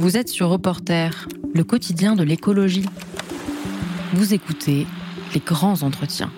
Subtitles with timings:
[0.00, 2.86] Vous êtes sur Reporter, le quotidien de l'écologie.
[4.14, 4.86] Vous écoutez
[5.34, 6.32] les grands entretiens.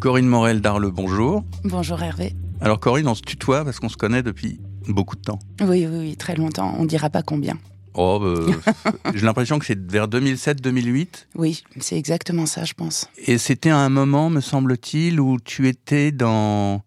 [0.00, 1.44] Corinne Morel d'Arle, bonjour.
[1.64, 2.34] Bonjour Hervé.
[2.60, 5.38] Alors Corinne, on se tutoie parce qu'on se connaît depuis beaucoup de temps.
[5.62, 6.76] Oui, oui, oui, très longtemps.
[6.78, 7.58] On dira pas combien.
[7.94, 11.08] Oh, bah, j'ai l'impression que c'est vers 2007-2008.
[11.36, 13.08] Oui, c'est exactement ça, je pense.
[13.16, 16.82] Et c'était un moment, me semble-t-il, où tu étais dans,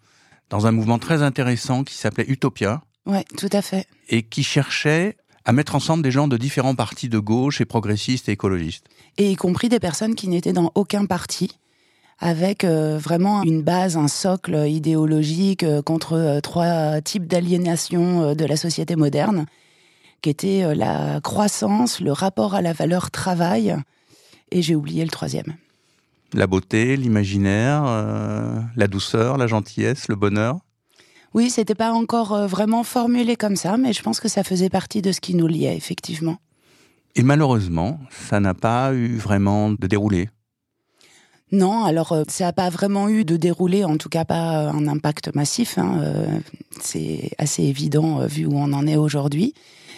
[0.49, 2.81] dans un mouvement très intéressant qui s'appelait Utopia.
[3.05, 3.87] Oui, tout à fait.
[4.09, 8.27] Et qui cherchait à mettre ensemble des gens de différents partis de gauche et progressistes
[8.27, 8.85] et écologistes.
[9.17, 11.57] Et y compris des personnes qui n'étaient dans aucun parti
[12.19, 18.45] avec euh, vraiment une base, un socle idéologique euh, contre euh, trois types d'aliénation de
[18.45, 19.45] la société moderne,
[20.21, 23.75] qui étaient la croissance, le rapport à la valeur travail,
[24.51, 25.55] et j'ai oublié le troisième.
[26.33, 27.83] La beauté, l'imaginaire,
[28.75, 30.59] la douceur, la gentillesse, le bonheur
[31.33, 35.01] Oui, c'était pas encore vraiment formulé comme ça, mais je pense que ça faisait partie
[35.01, 36.37] de ce qui nous liait, effectivement.
[37.15, 40.29] Et malheureusement, ça n'a pas eu vraiment de déroulé.
[41.51, 44.87] Non, alors euh, ça n'a pas vraiment eu de déroulé, en tout cas pas un
[44.87, 45.77] impact massif.
[45.77, 46.39] Hein, euh,
[46.79, 49.53] c'est assez évident euh, vu où on en est aujourd'hui.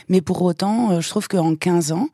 [0.07, 2.07] Mais pour autant, je trouve qu'en 15 ans,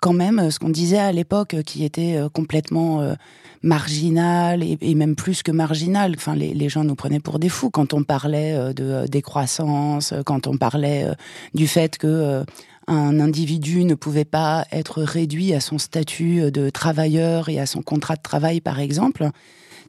[0.00, 3.14] quand même, ce qu'on disait à l'époque qui était complètement
[3.62, 6.14] marginal et, même plus que marginal.
[6.16, 10.56] Enfin, les, gens nous prenaient pour des fous quand on parlait de décroissance, quand on
[10.56, 11.06] parlait
[11.54, 12.44] du fait que
[12.86, 17.82] un individu ne pouvait pas être réduit à son statut de travailleur et à son
[17.82, 19.30] contrat de travail, par exemple.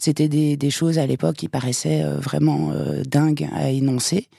[0.01, 4.29] C'était des, choses à l'époque qui paraissaient euh, vraiment euh, dingues à énoncer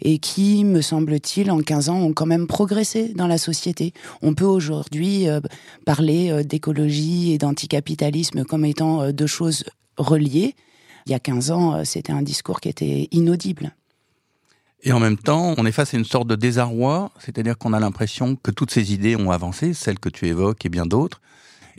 [0.00, 3.92] et qui, me semble-t-il, en 15 ans, ont quand même progressé dans la société.
[4.22, 5.40] On peut aujourd'hui euh,
[5.84, 9.64] parler d'écologie et d'anticapitalisme comme étant deux choses
[9.96, 10.54] reliées.
[11.06, 13.72] Il y a 15 ans, c'était un discours qui était inaudible.
[14.82, 17.80] Et en même temps, on est face à une sorte de désarroi, c'est-à-dire qu'on a
[17.80, 21.20] l'impression que toutes ces idées ont avancé, celles que tu évoques et bien d'autres,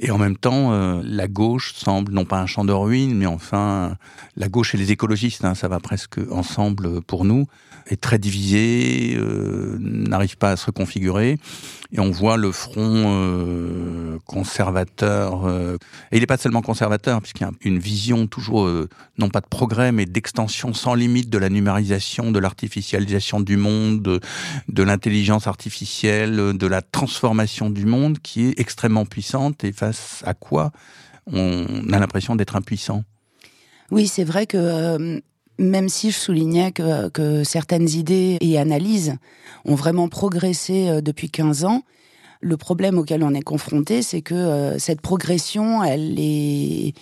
[0.02, 3.26] et en même temps, euh, la gauche semble non pas un champ de ruines, mais
[3.26, 3.98] enfin,
[4.38, 7.48] la gauche et les écologistes, hein, ça va presque ensemble pour nous,
[7.90, 11.38] est très divisée, euh, n'arrive pas à se reconfigurer.
[11.92, 15.48] Et on voit le front euh, conservateur.
[15.48, 15.78] Euh,
[16.12, 19.42] et il n'est pas seulement conservateur, puisqu'il y a une vision toujours, euh, non pas
[19.42, 24.20] de progrès, mais d'extension sans limite de la numérisation, de l'artificialisation du monde, de,
[24.68, 30.36] de l'intelligence artificielle, de la transformation du monde, qui est extrêmement puissante et face à
[30.36, 30.72] quoi
[31.32, 33.04] on a l'impression d'être impuissant?
[33.92, 35.22] Oui, c'est vrai que
[35.60, 39.16] même si je soulignais que, certaines idées et analyses
[39.66, 41.84] ont vraiment progressé euh, depuis 15 ans,
[42.42, 46.94] le problème auquel on est confronté, c'est que euh, cette progression, elle est,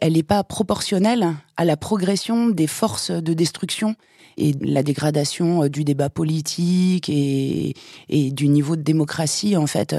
[0.00, 3.94] elle n'est pas proportionnelle à la progression des forces de destruction
[4.36, 7.74] et la dégradation euh, du débat politique et,
[8.10, 9.94] du niveau de démocratie en fait.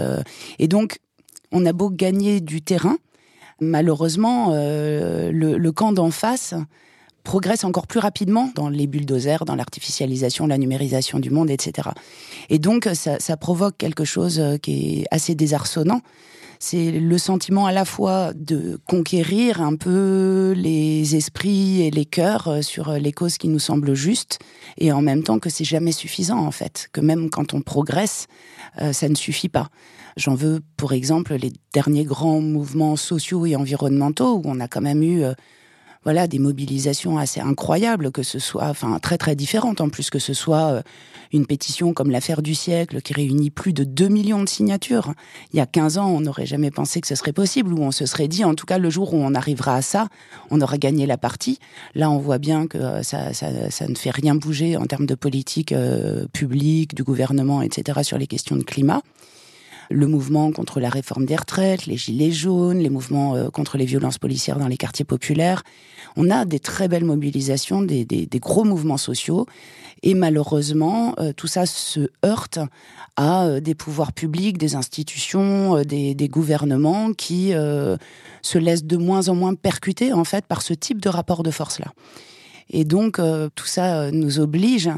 [0.60, 1.00] Et donc,
[1.52, 2.98] on a beau gagner du terrain,
[3.62, 6.54] malheureusement, le camp d'en face
[7.26, 11.90] progresse encore plus rapidement dans les bulldozers, dans l'artificialisation, la numérisation du monde, etc.
[12.50, 16.02] Et donc, ça, provoque quelque chose euh, qui est assez désarçonnant.
[16.60, 22.48] C'est le sentiment à la fois de conquérir un peu les esprits et les cœurs
[22.48, 24.40] euh, sur les causes qui nous semblent justes,
[24.78, 28.28] et en même temps que c'est jamais suffisant en fait, que même quand on progresse,
[28.82, 29.68] euh, ça ne suffit pas.
[30.16, 34.82] J'en veux pour exemple les derniers grands mouvements sociaux et environnementaux où on a quand
[34.82, 35.26] même eu
[36.06, 40.20] voilà des mobilisations assez incroyables, que ce soit, enfin très très différentes en plus, que
[40.20, 40.82] ce soit euh,
[41.34, 45.14] une pétition comme l'affaire du siècle qui réunit plus de 2 millions de signatures.
[45.52, 47.92] Il y a 15 ans, on n'aurait jamais pensé que ce serait possible, ou on
[47.92, 50.08] se serait dit, en tout cas le jour où on arrivera à ça,
[50.52, 51.60] on aura gagné la partie.
[51.96, 55.08] Là, on voit bien que euh, ça, ça, ça ne fait rien bouger en termes
[55.08, 59.02] de politique euh, publique, du gouvernement, etc., sur les questions de climat
[59.90, 63.86] le mouvement contre la réforme des retraites, les gilets jaunes, les mouvements euh, contre les
[63.86, 65.64] violences policières dans les quartiers populaires.
[66.16, 69.46] On a des très belles mobilisations, des, gros mouvements sociaux.
[70.04, 72.60] Et malheureusement, euh, tout ça se heurte
[73.16, 79.36] à euh, des pouvoirs publics, des institutions, des, gouvernements qui se laissent de moins en
[79.36, 81.94] moins percuter en fait par ce type de rapport de force-là.
[82.70, 83.20] Et donc
[83.56, 84.90] tout ça nous oblige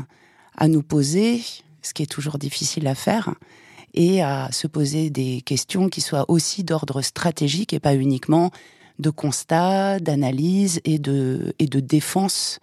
[0.58, 1.42] à nous poser,
[1.82, 3.36] ce qui est toujours difficile à faire,
[3.94, 8.52] et à se poser des questions qui soient aussi d'ordre stratégique et pas uniquement
[9.00, 12.60] de constat, d'analyse et de, et de défense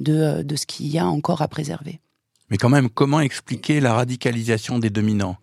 [0.00, 2.00] de, de ce qu'il y a encore à préserver.
[2.50, 5.36] Mais quand même, comment expliquer la radicalisation des dominants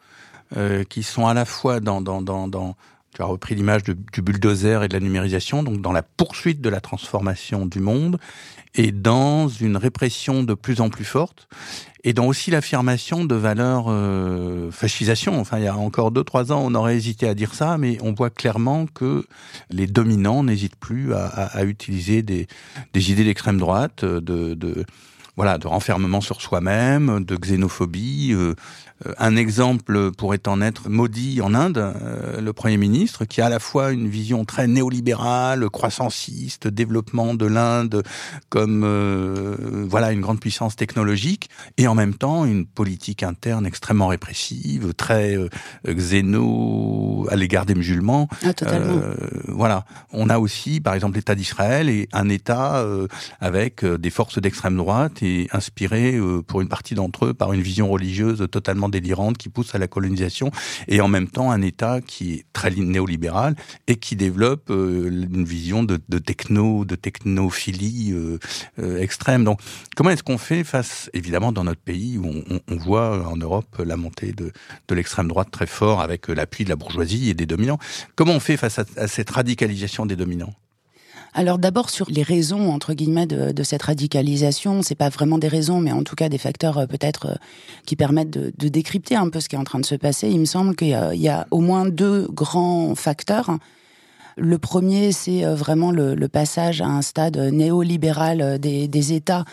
[0.58, 2.76] euh, qui sont à la fois dans, dans, dans, dans,
[3.16, 6.70] tu as repris l'image du bulldozer et de la numérisation, donc dans la poursuite de
[6.70, 8.20] la transformation du monde
[8.76, 11.48] et dans une répression de plus en plus forte
[12.04, 15.40] et dans aussi l'affirmation de valeurs euh, fascisation.
[15.40, 17.98] Enfin, il y a encore deux trois ans, on aurait hésité à dire ça, mais
[18.02, 19.26] on voit clairement que
[19.70, 22.48] les dominants n'hésitent plus à, à, à utiliser des,
[22.94, 24.86] des idées d'extrême droite, de, de
[25.38, 28.54] voilà, de renfermement sur soi-même, de xénophobie, euh, euh,
[29.18, 33.50] un exemple pourrait en être Modi en Inde, euh, le Premier ministre, qui a à
[33.50, 38.04] la fois une vision très néolibérale, croissanciste, développement de l'Inde
[38.50, 44.08] comme euh, voilà une grande puissance technologique, et en même temps une politique interne extrêmement
[44.08, 45.38] répressive, très
[45.88, 48.28] xéno à l'égard des musulmans.
[48.44, 49.02] Ah, totalement.
[49.48, 49.86] voilà.
[50.12, 52.86] On a aussi, par exemple, l'État d'Israël et un État
[53.40, 57.90] avec des forces d'extrême droite et inspiré pour une partie d'entre eux par une vision
[57.90, 60.52] religieuse totalement délirante qui pousse à la colonisation
[60.88, 63.56] et en même temps un État qui est très néolibéral
[63.88, 68.38] et qui développe euh, une vision de, techno, de technophilie euh,
[68.80, 69.44] euh, extrême.
[69.44, 69.60] Donc,
[69.96, 73.96] comment est-ce qu'on fait face, évidemment, dans notre pays où on, voit en Europe la
[73.96, 74.52] montée de,
[74.88, 77.80] de l'extrême droite très fort avec l'appui de la bourgeoisie et des dominants
[78.16, 80.54] Comment on fait face à cette radicalisation des dominants?
[81.34, 85.48] Alors d'abord sur les raisons entre guillemets de, de cette radicalisation, c'est pas vraiment des
[85.48, 87.36] raisons, mais en tout cas des facteurs euh, peut-être euh,
[87.86, 90.30] qui permettent de, de, décrypter un peu ce qui est en train de se passer.
[90.30, 93.58] Il me semble qu'il y, y, a au moins deux grands facteurs.
[94.38, 99.46] Le premier, c'est euh, vraiment le, le, passage à un stade néolibéral des, des États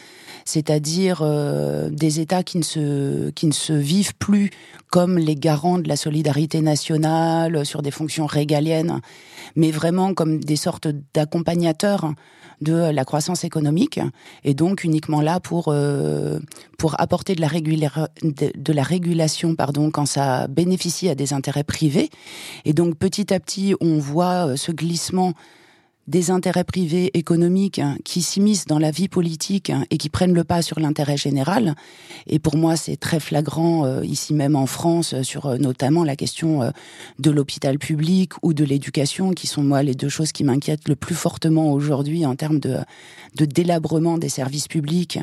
[0.48, 4.50] c'est-à-dire euh, des États qui ne se qui ne se vivent plus
[4.88, 9.02] comme les garants de la solidarité nationale sur des fonctions régaliennes,
[9.56, 12.14] mais vraiment comme des sortes d'accompagnateurs
[12.62, 14.00] de la croissance économique
[14.42, 16.38] et donc uniquement là pour euh,
[16.78, 17.48] pour apporter de la,
[18.22, 22.08] de, la régulation pardon quand ça bénéficie à des intérêts privés.
[22.64, 25.34] Et donc petit à petit on voit euh, ce glissement
[26.08, 30.32] des intérêts privés économiques hein, qui s'immiscent dans la vie politique hein, et qui prennent
[30.32, 31.74] le pas sur l'intérêt général.
[32.26, 36.16] Et pour moi, c'est très flagrant euh, ici même en France sur euh, notamment la
[36.16, 36.70] question euh,
[37.18, 40.96] de l'hôpital public ou de l'éducation, qui sont moi les deux choses qui m'inquiètent le
[40.96, 42.78] plus fortement aujourd'hui en termes de,
[43.38, 45.18] délabrement des services publics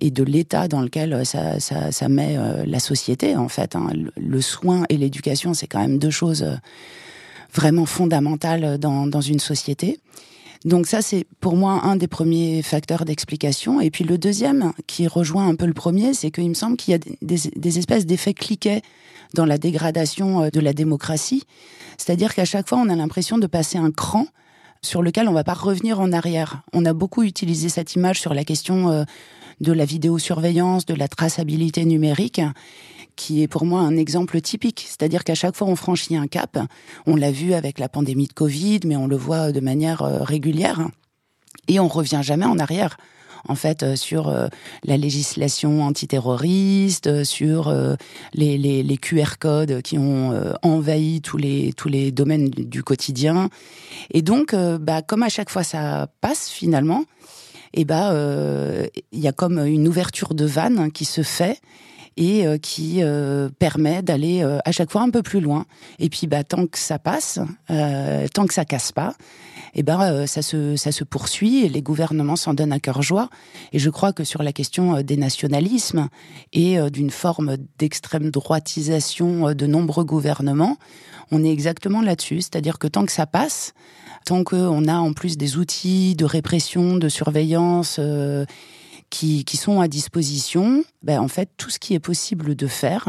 [0.00, 2.36] et de l'état dans lequel ça, ça, ça met
[2.66, 3.36] la société.
[3.36, 3.88] En fait, hein.
[4.16, 6.44] le soin et l'éducation, c'est quand même deux choses
[7.54, 9.98] vraiment fondamentale dans, dans une société.
[10.64, 13.80] Donc ça, c'est pour moi un des premiers facteurs d'explication.
[13.80, 16.92] Et puis le deuxième, qui rejoint un peu le premier, c'est qu'il me semble qu'il
[16.92, 18.80] y a des, des espèces d'effets cliquets
[19.34, 21.44] dans la dégradation euh, de la démocratie.
[21.98, 24.26] C'est-à-dire qu'à chaque fois, on a l'impression de passer un cran
[24.80, 26.62] sur lequel on va pas revenir en arrière.
[26.72, 29.04] On a beaucoup utilisé cette image sur la question euh,
[29.60, 32.40] de la vidéosurveillance, de la traçabilité numérique
[33.16, 34.84] qui est pour moi un exemple typique.
[34.86, 36.58] C'est-à-dire qu'à chaque fois on franchit un cap,
[37.06, 40.22] on l'a vu avec la pandémie de Covid, mais on le voit de manière euh,
[40.22, 40.88] régulière,
[41.68, 42.96] et on revient jamais en arrière
[43.46, 44.46] en fait euh, sur euh,
[44.84, 47.74] la législation antiterroriste, sur
[48.32, 50.32] les, QR codes qui ont
[50.62, 53.50] envahi tous les tous les domaines du quotidien.
[54.12, 57.04] Et donc, bah, comme à chaque fois ça passe finalement,
[57.74, 58.14] et bah
[59.12, 61.60] il y a comme une ouverture de vanne qui se fait
[62.16, 65.66] et euh, qui euh, permet d'aller euh, à chaque fois un peu plus loin.
[65.98, 67.38] Et puis, bah, tant que ça passe,
[67.68, 69.14] tant que ça casse pas,
[69.74, 73.28] eh ben ça se ça se poursuit et les gouvernements s'en donnent à cœur joie.
[73.72, 76.08] Et je crois que sur la question des nationalismes
[76.52, 80.76] et d'une forme d'extrême droitisation de nombreux gouvernements,
[81.32, 82.42] on est exactement là-dessus.
[82.42, 83.74] C'est-à-dire que tant que ça passe,
[84.24, 87.98] tant qu'on a en plus des outils de répression, de surveillance
[89.14, 93.08] qui, sont à disposition, ben, en fait, tout ce qui est possible de faire,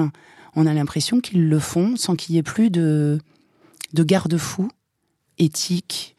[0.56, 3.20] on a l'impression qu'ils le font sans qu'il y ait plus de,
[3.94, 4.70] de garde-fous
[5.38, 6.16] éthiques,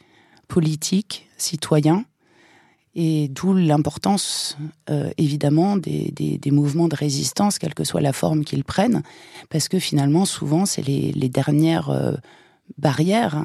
[0.48, 2.04] politiques, citoyens.
[2.94, 4.56] Et d'où l'importance,
[4.90, 9.02] euh, évidemment, des, mouvements de résistance, quelle que soit la forme qu'ils prennent,
[9.50, 12.14] parce que finalement, souvent, c'est les, les, dernières euh,
[12.78, 13.44] barrières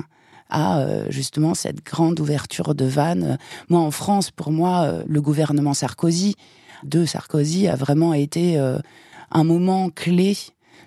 [0.52, 3.40] à euh, justement cette grande ouverture de vannes.
[3.70, 6.36] Moi, en France, pour moi, euh, le gouvernement Sarkozy,
[6.84, 8.78] de Sarkozy, a vraiment été euh,
[9.32, 10.38] un moment clé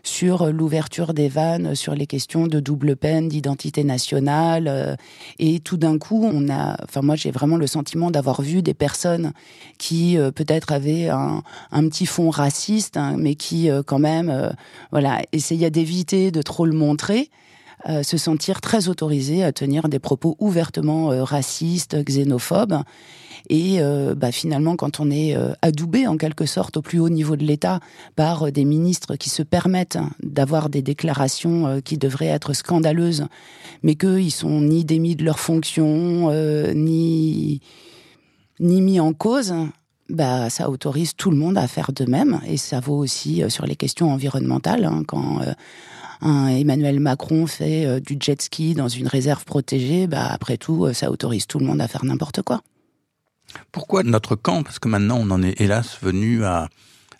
[0.02, 4.98] sur l'ouverture des vannes, sur les questions de double peine, d'identité nationale.
[5.38, 8.74] et tout d'un coup, on a, enfin moi j'ai vraiment le sentiment d'avoir vu des
[8.74, 9.32] personnes
[9.78, 11.42] qui peut-être avaient un,
[11.72, 14.52] un, petit fond raciste, hein, mais qui quand même,
[14.90, 17.30] voilà, essayaient d'éviter de trop le montrer
[18.02, 22.82] se sentir très autorisé à tenir des propos ouvertement racistes, xénophobes.
[23.50, 23.78] Et
[24.16, 27.80] bah, finalement, quand on est adoubé en quelque sorte au plus haut niveau de l'État
[28.16, 33.26] par des ministres qui se permettent d'avoir des déclarations qui devraient être scandaleuses,
[33.82, 36.32] mais qu'ils sont ni démis de leur fonction,
[36.74, 37.60] ni
[38.60, 39.54] ni mis en cause,
[40.08, 42.40] bah, ça autorise tout le monde à faire de même.
[42.46, 44.84] Et ça vaut aussi euh, sur les questions environnementales.
[44.84, 45.52] Hein, quand euh,
[46.22, 51.10] Emmanuel Macron fait euh, du jet ski dans une réserve protégée, bah, après tout, ça
[51.10, 52.62] autorise tout le monde à faire n'importe quoi.
[53.72, 54.62] Pourquoi notre camp?
[54.62, 56.68] Parce que maintenant, on en est hélas venu à,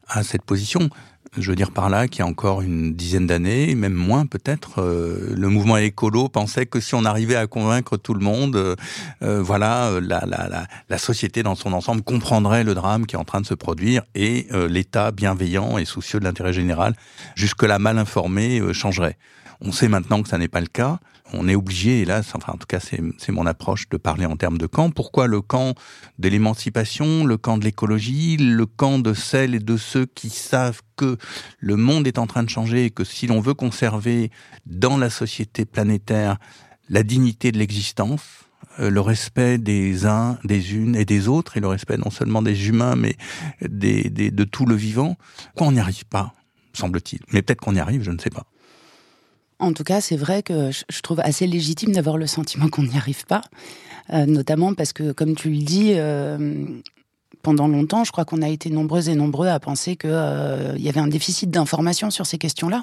[0.09, 0.91] à cette position.
[1.37, 4.81] Je veux dire par là qu'il y a encore une dizaine d'années, même moins peut-être,
[4.81, 8.77] euh, le mouvement écolo pensait que si on arrivait à convaincre tout le monde, euh,
[9.23, 13.19] euh, voilà, la, la, la, la, société dans son ensemble comprendrait le drame qui est
[13.19, 16.95] en train de se produire et l'État bienveillant et soucieux de l'intérêt général,
[17.35, 19.17] jusque-là mal informé, changerait.
[19.65, 21.01] On sait maintenant que ça n'est pas le cas
[21.33, 24.59] on est obligé, hélas, enfin en tout cas c'est mon approche de parler en termes
[24.59, 24.91] de camp.
[24.91, 25.75] Pourquoi le camp
[26.19, 30.83] de l'émancipation, le camp de l'écologie, le camp de celles et de ceux qui savent
[30.97, 31.17] que
[31.59, 34.31] le monde est en train de changer et que si l'on veut conserver
[34.67, 36.37] dans la société planétaire
[36.91, 38.23] la dignité de l'existence,
[38.79, 42.43] euh, le respect des uns, des unes et des autres, et le respect non seulement
[42.43, 43.17] des humains, mais
[43.63, 45.17] des, de tout le vivant,
[45.57, 46.35] quoi on n'y arrive pas,
[46.75, 47.21] semble-t-il?
[47.33, 48.45] Mais peut-être qu'on y arrive, je ne sais pas.
[49.59, 52.97] En tout cas, c'est vrai que je trouve assez légitime d'avoir le sentiment qu'on n'y
[52.97, 53.43] arrive pas,
[54.13, 56.65] euh, notamment parce que, comme tu le dis, euh,
[57.43, 60.89] pendant longtemps, je crois qu'on a été nombreux et nombreux à penser qu'il euh, y
[60.89, 62.83] avait un déficit d'information sur ces questions-là.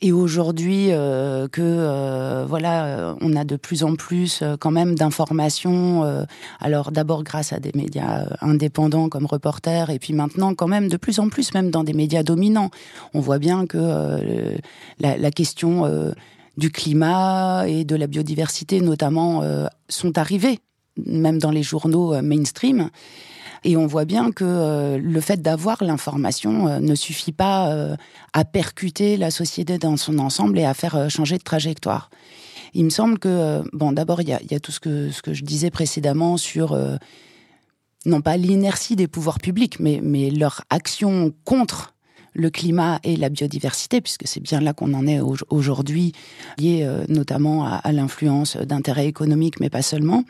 [0.00, 4.94] Et aujourd'hui, euh, que euh, voilà, euh, on a de plus en plus quand même
[4.94, 6.04] d'informations.
[6.60, 10.96] alors d'abord grâce à des médias indépendants comme Reporter, et puis maintenant quand même de
[10.96, 12.70] plus en plus même dans des médias dominants.
[13.14, 14.56] On voit bien que
[15.00, 15.84] la, la, question
[16.56, 19.42] du climat et de la biodiversité notamment
[19.88, 20.60] sont arrivées,
[21.06, 22.90] même dans les journaux mainstream.
[23.64, 27.96] Et on voit bien que euh, le fait d'avoir l'information euh, ne suffit pas euh,
[28.32, 32.10] à percuter la société dans son ensemble et à faire changer de trajectoire.
[32.74, 36.36] Il me semble que, bon, d'abord, il y a, tout ce que, je disais précédemment
[36.36, 36.78] sur,
[38.04, 41.94] non pas l'inertie des pouvoirs publics, mais leur action contre
[42.34, 45.20] le climat et la biodiversité, puisque c'est bien là qu'on en est
[45.50, 46.12] aujourd'hui,
[46.58, 50.24] lié notamment à, l'influence d'intérêts économiques, mais pas seulement.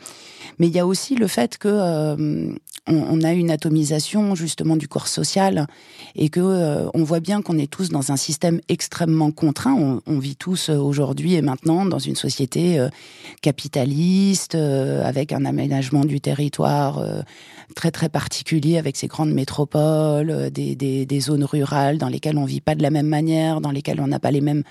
[0.58, 2.48] Mais il y a aussi le fait que
[2.88, 5.66] on, a une atomisation justement du corps social
[6.14, 10.00] et que euh, on voit bien qu'on est tous dans un système extrêmement contraint.
[10.06, 12.88] On, vit tous euh, aujourd'hui et maintenant dans une société euh,
[13.42, 17.04] capitaliste avec un aménagement du territoire
[17.74, 22.60] très très particulier avec ces grandes métropoles, des, des, zones rurales dans lesquelles on vit
[22.60, 24.62] pas de la même manière, dans lesquelles on n'a pas les mêmes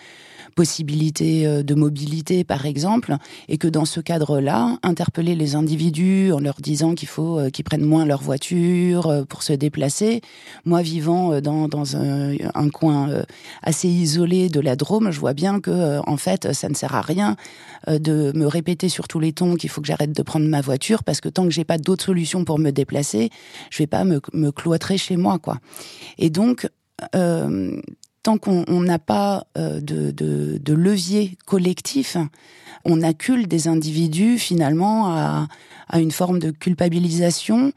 [0.58, 3.16] possibilités euh, de mobilité, par exemple,
[3.48, 7.64] et que dans ce cadre-là, interpeller les individus en leur disant qu'il faut euh, qu'ils
[7.64, 10.22] prennent moins leur voiture euh, pour se déplacer.
[10.66, 13.24] Moi, vivant dans, dans un, un coin
[13.62, 17.02] assez isolé de la Drôme, je vois bien que, en fait, ça ne sert à
[17.02, 17.36] rien
[17.88, 21.04] de me répéter sur tous les tons qu'il faut que j'arrête de prendre ma voiture
[21.04, 23.30] parce que tant que j'ai pas d'autres solutions pour me déplacer,
[23.70, 25.60] je vais pas me, me cloîtrer chez moi, quoi.
[26.18, 26.68] Et donc,
[27.16, 27.80] euh,
[28.28, 32.18] tant qu'on n'a pas euh, de, levier collectif,
[32.84, 35.48] on accule des individus finalement à,
[35.94, 37.72] une forme de culpabilisation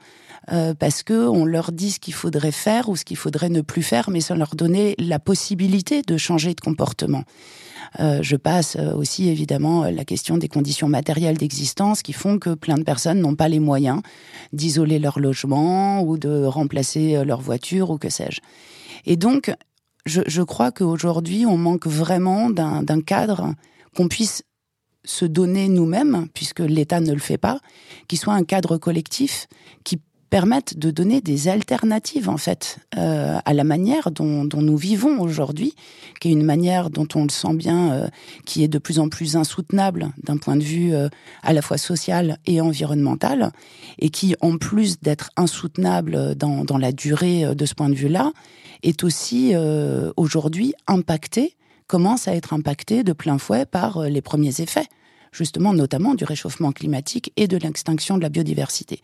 [0.51, 3.61] euh, parce que on leur dit ce qu'il faudrait faire ou ce qu'il faudrait ne
[3.61, 7.23] plus faire, mais sans leur donner la possibilité de changer de comportement.
[8.01, 12.77] Euh, je passe aussi évidemment la question des conditions matérielles d'existence qui font que plein
[12.77, 14.01] de personnes n'ont pas les moyens
[14.53, 18.41] d'isoler leur logement ou de remplacer leur voiture ou que sais-je.
[19.07, 19.53] Et donc,
[20.07, 23.55] je, je crois qu'aujourd'hui, on manque vraiment d'un cadre
[23.97, 24.43] qu'on puisse
[25.05, 27.61] se donner nous-mêmes, puisque l'État ne le fait pas,
[28.09, 29.47] qui soit un cadre collectif
[29.85, 30.01] qui
[30.31, 35.21] permette de donner des alternatives en fait euh, à la manière dont, dont nous vivons
[35.21, 35.75] aujourd'hui,
[36.21, 38.09] qui est une manière dont on le sent bien, euh,
[38.47, 41.09] qui est de plus en plus insoutenable d'un point de vue euh,
[41.43, 43.53] à la fois social et environnemental,
[43.99, 48.33] et qui en plus d'être insoutenable dans, dans la durée de ce point de vue-là,
[48.83, 51.57] est aussi euh, aujourd'hui impacté,
[51.87, 54.87] commence à être impacté de plein fouet par euh, les premiers effets,
[55.33, 59.01] justement notamment du réchauffement climatique et de l'extinction de la biodiversité.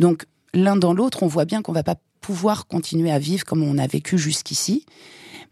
[0.00, 3.62] Donc l'un dans l'autre, on voit bien qu'on va pas pouvoir continuer à vivre comme
[3.62, 4.84] on a vécu jusqu'ici,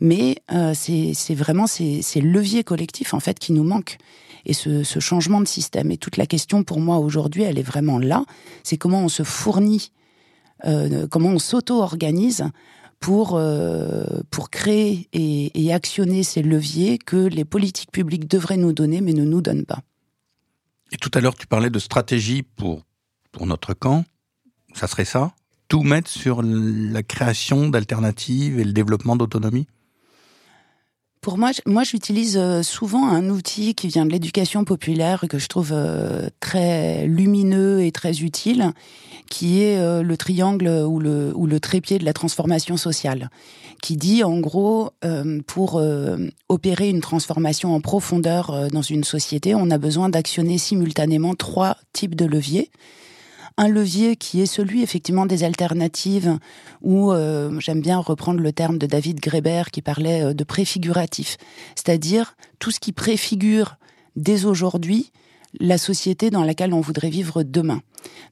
[0.00, 3.98] mais euh, c'est vraiment ces, leviers collectifs en fait qui nous manquent
[4.44, 5.90] et ce, ce changement de système.
[5.90, 8.24] Et toute la question pour moi aujourd'hui, elle est vraiment là.
[8.62, 9.90] C'est comment on se fournit,
[10.64, 12.44] euh, comment on s'auto-organise
[13.00, 13.40] pour,
[14.30, 19.12] pour créer et, et actionner ces leviers que les politiques publiques devraient nous donner mais
[19.12, 19.80] ne nous donnent pas.
[20.92, 22.82] Et tout à l'heure, tu parlais de stratégie pour,
[23.32, 24.04] pour notre camp.
[24.76, 25.32] Ça serait ça
[25.68, 29.66] Tout mettre sur la création d'alternatives et le développement d'autonomie?
[31.22, 35.48] Pour moi, moi, j'utilise euh, souvent un outil qui vient de l'éducation populaire que je
[35.48, 38.72] trouve euh, très lumineux et très utile,
[39.28, 43.30] qui est euh, le triangle ou le, ou le trépied de la transformation sociale,
[43.82, 44.90] qui dit en gros,
[45.46, 45.82] pour
[46.48, 52.14] opérer une transformation en profondeur dans une société, on a besoin d'actionner simultanément trois types
[52.14, 52.70] de leviers
[53.58, 56.38] un levier qui est celui effectivement des alternatives,
[56.82, 61.38] où euh, j'aime bien reprendre le terme de David Greber qui parlait euh, de préfiguratif,
[61.74, 63.76] c'est-à-dire tout ce qui préfigure
[64.14, 65.10] dès aujourd'hui
[65.58, 67.80] la société dans laquelle on voudrait vivre demain.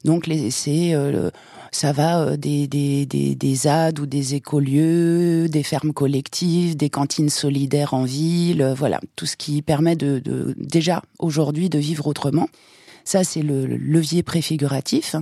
[0.03, 1.31] Donc c'est euh,
[1.71, 7.29] ça va des, des, des, des ZAD ou des écolieux, des fermes collectives, des cantines
[7.29, 12.47] solidaires en ville, voilà, tout ce qui permet de, de déjà aujourd'hui de vivre autrement.
[13.05, 15.15] Ça, c'est le levier préfiguratif.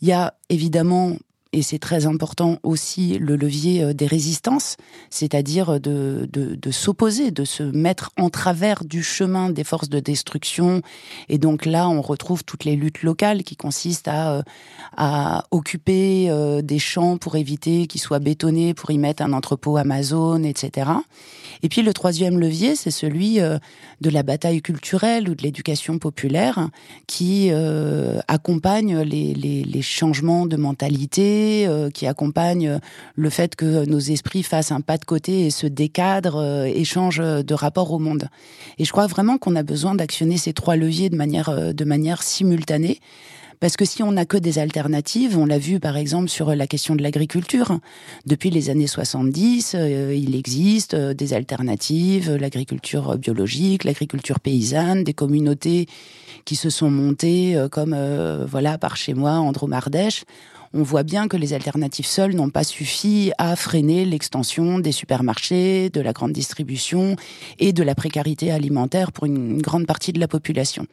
[0.00, 1.16] Il y a évidemment
[1.56, 4.76] et c'est très important aussi le levier euh, des résistances,
[5.08, 10.82] c'est-à-dire de, de, s'opposer, de se mettre en travers du chemin des forces de destruction.
[11.30, 14.42] Et donc là, on retrouve toutes les luttes locales qui consistent à, euh,
[14.98, 19.78] à occuper euh, des champs pour éviter qu'ils soient bétonnés, pour y mettre un entrepôt
[19.78, 20.90] Amazon, etc.
[21.62, 26.68] Et puis le troisième levier, c'est celui de la bataille culturelle ou de l'éducation populaire
[27.06, 27.50] qui
[28.28, 32.80] accompagne les, les, les changements de mentalité euh, qui accompagne
[33.14, 36.84] le fait que nos esprits fassent un pas de côté et se décadrent euh, et
[36.84, 38.28] changent de rapport au monde.
[38.78, 43.00] Et je crois vraiment qu'on a besoin d'actionner ces trois leviers euh, de manière simultanée.
[43.60, 46.66] Parce que si on n'a que des alternatives, on l'a vu par exemple sur la
[46.66, 47.78] question de l'agriculture,
[48.26, 49.74] depuis les années 70,
[50.14, 55.86] il existe des alternatives, l'agriculture biologique, l'agriculture paysanne, des communautés
[56.44, 57.96] qui se sont montées comme
[58.46, 60.24] voilà par chez moi, Andromardèche
[60.76, 65.88] on voit bien que les alternatives seules n'ont pas suffi à freiner l'extension des supermarchés,
[65.90, 67.16] de la grande distribution
[67.58, 70.86] et de la précarité alimentaire pour une grande partie de la population.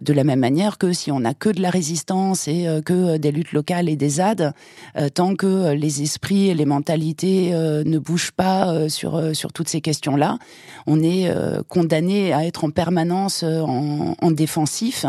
[0.00, 3.16] De la même manière que si on n'a que de la résistance et euh, que
[3.16, 4.52] des luttes locales et des ZAD,
[4.96, 9.68] euh, tant que les esprits et les mentalités euh, ne bougent pas sur, sur toutes
[9.68, 10.38] ces questions-là,
[10.86, 11.30] on est
[11.68, 15.06] condamné à être en permanence en défensif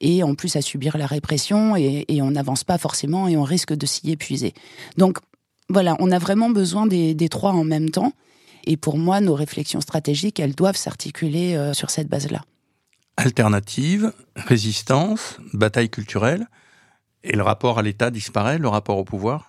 [0.00, 3.74] et en plus à subir la répression et, on n'avance pas forcément et on risque
[3.74, 4.54] de s'y épuiser.
[4.96, 5.18] Donc
[5.68, 8.12] voilà, on a vraiment besoin des, trois en même temps.
[8.64, 12.42] Et pour moi, nos réflexions stratégiques, elles doivent s'articuler euh, sur cette base-là.
[13.18, 16.46] Alternative, résistance, bataille culturelle,
[17.24, 19.47] et le rapport à l'État disparaît, le rapport au pouvoir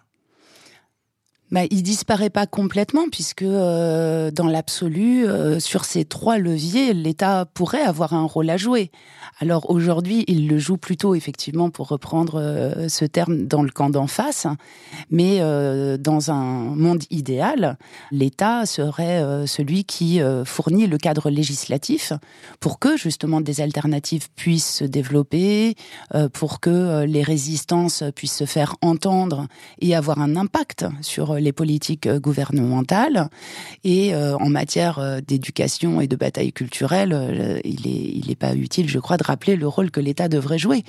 [1.51, 7.45] bah, il disparaît pas complètement puisque euh, dans l'absolu, euh, sur ces trois leviers, l'État
[7.53, 8.91] pourrait avoir un rôle à jouer.
[9.39, 13.89] Alors aujourd'hui, il le joue plutôt effectivement pour reprendre euh, ce terme dans le camp
[13.89, 14.47] d'en face,
[15.09, 17.77] mais euh, dans un monde idéal,
[18.11, 22.13] l'État serait euh, celui qui fournit le cadre législatif
[22.59, 25.75] pour que justement des alternatives puissent se développer,
[26.33, 29.47] pour que les résistances puissent se faire entendre
[29.79, 33.29] et avoir un impact sur les politiques gouvernementales.
[33.83, 38.99] Et en matière d'éducation et de bataille culturelle, il est il est pas utile, je
[38.99, 40.83] crois, de rappeler le rôle que l'État devrait jouer.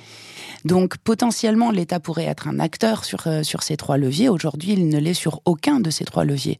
[0.65, 4.29] Donc potentiellement, l'État pourrait être un acteur sur, euh, sur ces trois leviers.
[4.29, 6.59] Aujourd'hui, il ne l'est sur aucun de ces trois leviers.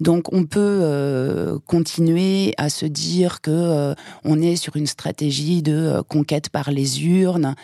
[0.00, 5.62] Donc on peut euh, continuer à se dire que euh, on est sur une stratégie
[5.62, 7.54] de conquête par les urnes,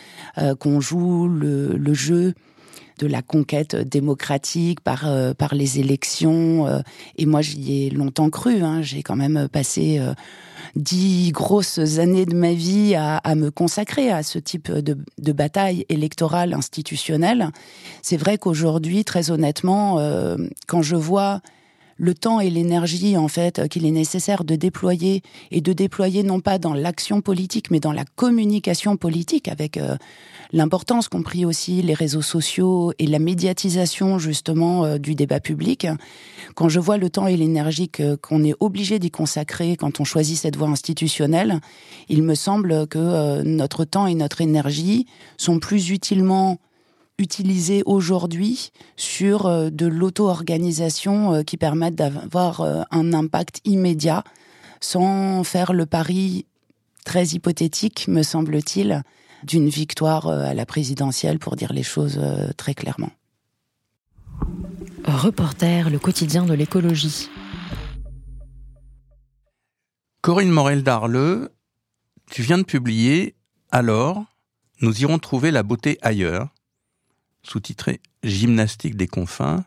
[0.59, 2.33] qu'on joue le, le, jeu
[2.99, 6.83] de la conquête démocratique par par les élections.
[7.17, 8.61] et moi, j'y ai longtemps cru.
[8.61, 8.81] Hein.
[8.81, 9.99] J'ai quand même passé
[10.75, 15.85] dix grosses années de ma vie à, me consacrer à ce type de, de bataille
[15.89, 17.49] électorale institutionnelle.
[18.01, 21.41] C'est vrai qu'aujourd'hui, très honnêtement, euh, quand je vois
[21.97, 26.39] le temps et l'énergie en fait qu'il est nécessaire de déployer et de déployer non
[26.39, 29.95] pas dans l'action politique mais dans la communication politique avec euh,
[30.51, 35.87] l'importance qu'ont pris aussi les réseaux sociaux et la médiatisation justement euh, du débat public.
[36.55, 40.37] Quand je vois le temps et l'énergie qu'on est obligé d'y consacrer quand on choisit
[40.37, 41.59] cette voie institutionnelle,
[42.09, 46.59] il me semble que euh, notre temps et notre énergie sont plus utilement
[47.17, 54.23] utilisés aujourd'hui sur euh, de l'auto-organisation qui permettent d'avoir un impact immédiat
[54.81, 56.45] sans faire le pari
[57.05, 59.03] très hypothétique, me semble-t-il,
[59.43, 63.11] d'une victoire euh, à la présidentielle, pour dire les choses euh, très clairement.
[65.05, 67.29] Reporter, le quotidien de l'écologie.
[70.21, 71.49] Corinne Morel d'Arleux,
[72.31, 73.35] tu viens de publier
[73.71, 74.23] Alors,
[74.81, 76.52] nous irons trouver la beauté ailleurs,
[77.43, 79.65] sous-titré Gymnastique des confins,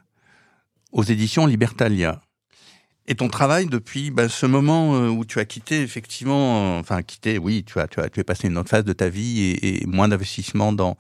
[0.93, 2.21] aux éditions Libertalia.
[3.07, 7.03] Et ton travail depuis bah, ce moment euh, où tu as quitté effectivement, euh, enfin
[7.03, 9.43] quitté, oui, tu as, tu as, tu es passé une autre phase de ta vie
[9.43, 10.97] et, et moins d'investissement dans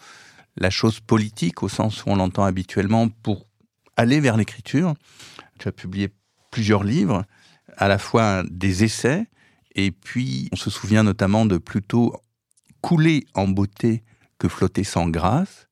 [0.57, 3.47] la chose politique au sens où on l'entend habituellement pour
[3.97, 4.95] aller vers l'écriture.
[5.59, 6.11] Tu as publié
[6.51, 7.25] plusieurs livres,
[7.77, 9.27] à la fois des essais
[9.75, 12.15] et puis on se souvient notamment de plutôt
[12.81, 14.03] couler en beauté
[14.39, 15.69] que flotter sans grâce,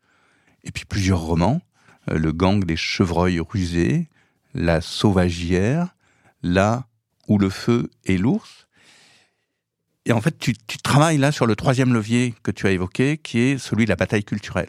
[0.64, 1.62] et puis plusieurs romans,
[2.10, 4.08] euh, Le gang des chevreuils rusés,
[4.54, 5.94] La sauvagière,
[6.42, 6.86] Là
[7.28, 8.66] où le feu et l'ours.
[10.04, 13.16] Et en fait, tu, tu, travailles là sur le troisième levier que tu as évoqué,
[13.16, 14.68] qui est celui de la bataille culturelle.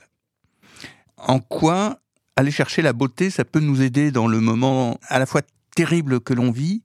[1.17, 1.99] En quoi
[2.38, 5.41] aller chercher la beauté, ça peut nous aider dans le moment à la fois
[5.75, 6.84] terrible que l'on vit,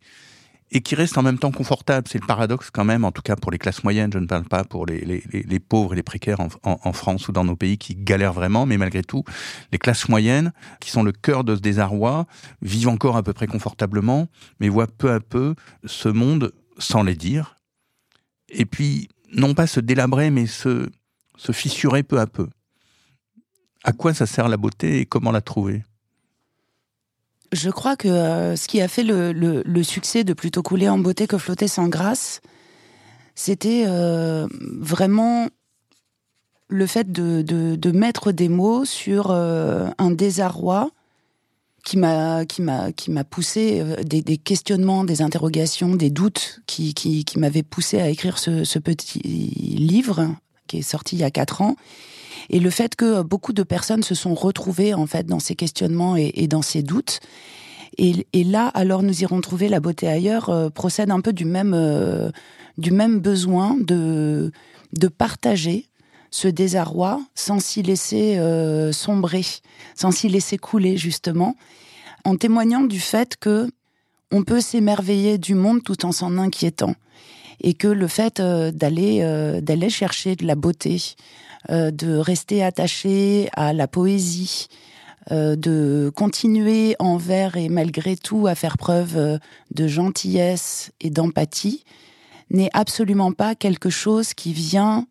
[0.72, 2.06] et qui reste en même temps confortable.
[2.08, 4.44] C'est le paradoxe quand même, en tout cas pour les classes moyennes, je ne parle
[4.44, 8.32] pas pour les, pauvres et les précaires en, France ou dans nos pays qui galèrent
[8.32, 9.24] vraiment, mais malgré tout,
[9.72, 12.26] les classes moyennes, qui sont le cœur de ce désarroi,
[12.62, 14.28] vivent encore à peu près confortablement,
[14.60, 15.54] mais voient peu à peu
[15.84, 17.58] ce monde sans les dire,
[18.48, 20.90] et puis non pas se délabrer, mais se
[21.52, 22.48] fissurer peu à peu.
[23.82, 25.82] À quoi ça sert la beauté et comment la trouver?
[27.52, 31.26] Je crois que euh, ce qui a fait le, succès de Plutôt couler en beauté
[31.26, 32.40] que flotter sans grâce,
[33.34, 34.46] c'était euh,
[34.78, 35.48] vraiment
[36.68, 40.90] le fait de, mettre des mots sur euh, un désarroi
[41.84, 42.44] qui m'a
[43.28, 48.64] poussé des, questionnements, des interrogations, des doutes qui qui, qui m'avaient poussé à écrire ce,
[48.64, 50.36] ce petit livre
[50.66, 51.76] qui est sorti il y a quatre ans
[52.48, 56.16] et le fait que beaucoup de personnes se sont retrouvées en fait dans ces questionnements
[56.16, 57.20] et, dans ces doutes.
[57.98, 61.74] Et, là, alors nous irons trouver la beauté ailleurs euh, procède un peu du même
[61.74, 62.30] euh,
[62.78, 64.52] du même besoin de
[64.94, 65.86] de partager
[66.30, 69.44] ce désarroi sans s'y laisser euh, sombrer,
[69.94, 71.56] sans s'y laisser couler justement,
[72.24, 73.68] en témoignant du fait que
[74.30, 76.94] on peut s'émerveiller du monde tout en s'en inquiétant
[77.62, 79.20] et que le fait d'aller
[79.60, 81.02] d'aller chercher de la beauté,
[81.68, 84.68] de rester attaché à la poésie,
[85.32, 89.38] euh, de continuer envers et malgré tout à faire preuve euh,
[89.70, 91.84] de gentillesse et d'empathie,
[92.48, 95.06] n'est absolument pas quelque chose qui vient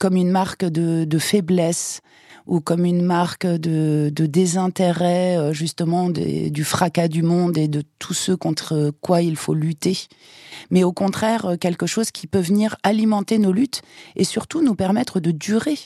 [0.00, 2.00] comme une marque de, de faiblesse
[2.48, 7.84] ou comme une marque de, de désintérêt euh, justement du fracas du monde et de
[8.00, 9.96] tous ceux contre quoi il faut lutter,
[10.70, 13.82] mais au contraire euh, quelque chose qui peut venir alimenter nos luttes
[14.16, 15.76] et surtout nous permettre de durer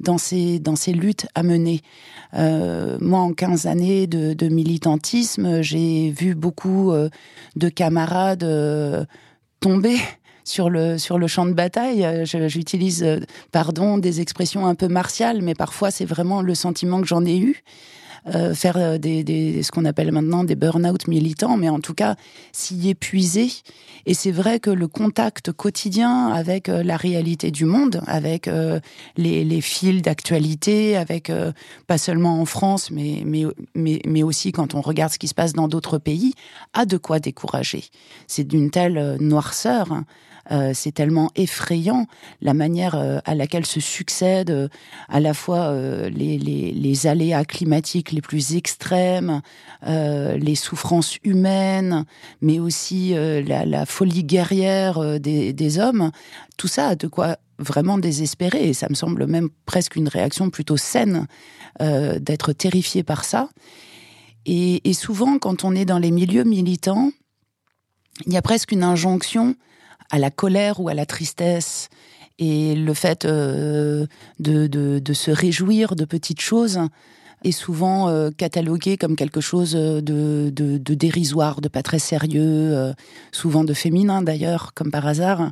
[0.00, 1.80] dans ces, dans ces luttes à mener.
[2.34, 7.08] Euh, moi, en 15 années de, de militantisme, j'ai vu beaucoup euh,
[7.56, 9.04] de camarades euh,
[9.60, 9.96] tomber
[10.46, 12.08] sur le sur le champ de bataille.
[12.24, 13.04] J'utilise,
[13.52, 17.36] pardon, des expressions un peu martiales, mais parfois c'est vraiment le sentiment que j'en ai
[17.36, 17.62] eu.
[18.34, 22.16] Euh, faire des, ce qu'on appelle maintenant des burn-out militants, mais en tout cas
[22.50, 23.52] s'y épuiser.
[24.04, 28.80] Et c'est vrai que le contact quotidien avec euh, la réalité du monde, avec euh,
[29.16, 31.52] les, les fils d'actualité, avec euh,
[31.86, 33.44] pas seulement en France, mais, mais,
[33.76, 36.34] mais, mais aussi quand on regarde ce qui se passe dans d'autres pays,
[36.72, 37.84] a de quoi décourager.
[38.26, 40.02] C'est d'une telle euh, noirceur.
[40.50, 42.06] Euh, c'est tellement effrayant
[42.40, 44.68] la manière euh, à laquelle se succèdent euh,
[45.08, 45.72] à la fois
[46.10, 49.40] les, les, les, aléas climatiques les plus extrêmes,
[49.86, 52.04] les souffrances humaines,
[52.40, 56.10] mais aussi la, folie guerrière des, des hommes.
[56.56, 60.50] Tout ça a de quoi vraiment désespérer et ça me semble même presque une réaction
[60.50, 61.26] plutôt saine
[61.80, 63.48] d'être terrifié par ça.
[64.46, 67.10] Et, souvent, quand on est dans les milieux militants,
[68.26, 69.56] il y a presque une injonction
[70.10, 71.88] à la colère ou à la tristesse.
[72.38, 74.06] Et le fait euh,
[74.40, 76.80] de, de, de, se réjouir de petites choses
[77.44, 82.42] est souvent euh, catalogué comme quelque chose de, de, de, dérisoire, de pas très sérieux,
[82.74, 82.92] euh,
[83.32, 85.50] souvent de féminin d'ailleurs, comme par hasard.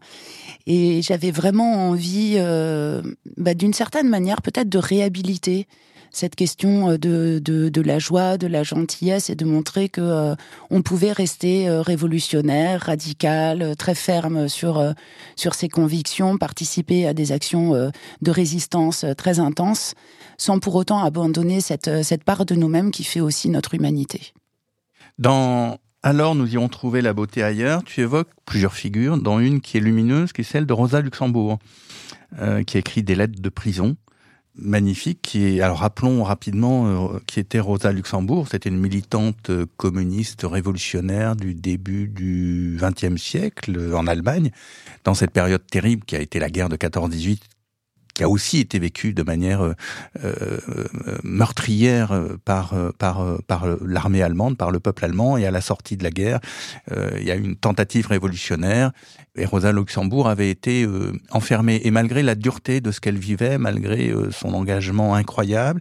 [0.67, 3.03] Et j'avais vraiment envie, euh,
[3.37, 5.67] bah, d'une certaine manière, peut-être de réhabiliter
[6.15, 10.35] cette question euh, de, de, la joie, de la gentillesse et de montrer que euh,
[10.71, 14.95] on pouvait rester euh, révolutionnaire, radical, très ferme sur
[15.37, 19.95] sur ses convictions, participer à des actions de résistance très intenses,
[20.39, 24.33] sans pour autant abandonner cette cette part de nous-mêmes qui fait aussi notre humanité.
[25.19, 27.83] Dans alors nous irons trouver la beauté ailleurs.
[27.83, 31.59] Tu évoques plusieurs figures, dont une qui est lumineuse, qui est celle de Rosa Luxembourg,
[32.67, 33.97] qui a écrit des lettres de prison
[34.57, 38.49] magnifique qui est, alors rappelons rapidement, euh, qui était Rosa Luxembourg.
[38.51, 44.51] C'était une militante euh, communiste révolutionnaire du début du XXe siècle euh, en Allemagne,
[45.05, 47.39] dans cette période terrible qui a été la guerre de 14-18
[48.15, 49.75] qui a aussi été vécue de manière euh,
[50.25, 50.59] euh,
[51.23, 55.37] meurtrière par par par l'armée allemande, par le peuple allemand.
[55.37, 56.41] Et à la sortie de la guerre,
[56.91, 58.93] il y a eu une tentative révolutionnaire
[59.37, 61.81] et Rosa Luxembourg avait été euh, enfermée.
[61.85, 65.81] Et malgré la dureté de ce qu'elle vivait, malgré euh, son engagement incroyable,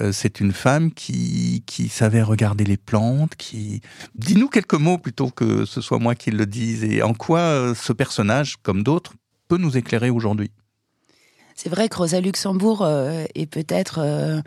[0.00, 3.82] euh, c'est une femme qui, qui savait regarder les plantes, qui...
[4.14, 6.84] Dis-nous quelques mots plutôt que ce soit moi qui le dise.
[6.84, 9.12] Et en quoi ce personnage, comme d'autres,
[9.48, 10.50] peut nous éclairer aujourd'hui?
[11.56, 12.86] C'est vrai que Rosa Luxembourg
[13.34, 14.42] est peut-être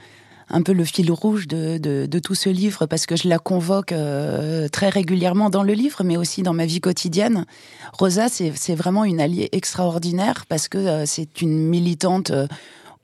[0.49, 3.91] un peu le fil rouge de, de, tout ce livre parce que je la convoque
[3.91, 7.45] euh, très régulièrement dans le livre, mais aussi dans ma vie quotidienne.
[7.93, 12.31] Rosa, c'est vraiment une alliée extraordinaire parce que euh, c'est une militante.
[12.31, 12.47] Euh,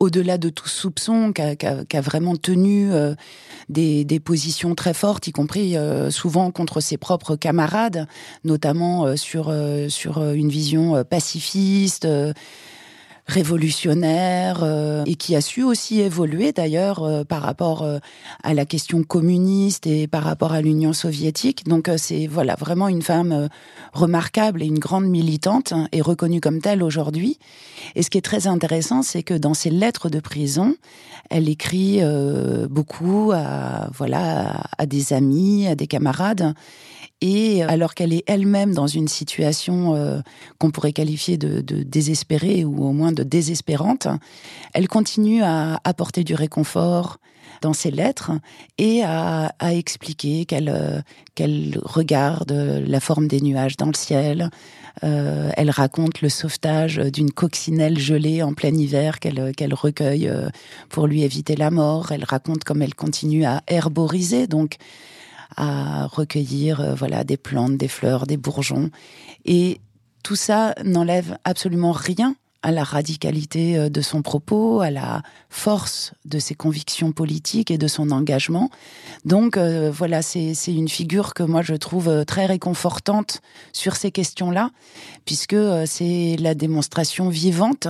[0.02, 2.90] au-delà de tout soupçon, qui a, vraiment tenu
[3.70, 5.78] des, des, positions très fortes, y compris
[6.10, 8.06] souvent contre ses propres camarades,
[8.44, 9.56] notamment sur
[9.88, 12.06] sur une vision pacifiste
[13.28, 17.98] révolutionnaire euh, et qui a su aussi évoluer d'ailleurs euh, par rapport euh,
[18.44, 21.66] à la question communiste et par rapport à l'Union soviétique.
[21.68, 23.50] Donc c'est voilà vraiment une femme
[23.94, 27.40] remarquable et une grande militante hein, et reconnue comme telle aujourd'hui.
[27.96, 30.76] Et ce qui est très intéressant, c'est que dans ses lettres de prison,
[31.30, 32.02] elle écrit
[32.70, 36.54] beaucoup à voilà à des amis, à des camarades
[37.22, 40.20] et alors qu'elle est elle-même dans une situation euh,
[40.60, 44.08] qu'on pourrait qualifier de, désespérée ou au moins de désespérante,
[44.74, 47.18] elle continue à apporter du réconfort
[47.62, 48.32] dans ses lettres
[48.78, 51.02] et à, expliquer qu'elle euh,
[51.84, 54.50] regarde la forme des nuages dans le ciel.
[55.04, 60.32] Euh, elle raconte le sauvetage d'une coccinelle gelée en plein hiver qu'elle qu'elle recueille
[60.90, 62.12] pour lui éviter la mort.
[62.12, 64.78] Elle raconte comme elle continue à herboriser donc
[65.58, 68.90] à recueillir euh, voilà des plantes, des fleurs, des bourgeons.
[69.46, 69.80] Et
[70.24, 76.14] tout ça n'enlève absolument rien à la radicalité euh, de son propos, à la force
[76.26, 78.70] de ses convictions politiques et de son engagement.
[79.24, 83.42] Donc euh, voilà, c'est une figure que moi je trouve très réconfortante
[83.72, 84.72] sur ces questions-là,
[85.26, 87.88] puisque c'est la démonstration vivante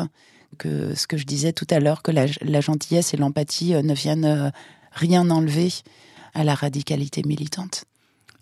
[0.58, 3.94] que ce que je disais tout à l'heure, que la, la, gentillesse et l'empathie ne
[3.94, 4.54] viennent
[4.94, 5.70] rien enlever
[6.36, 7.86] à la radicalité militante.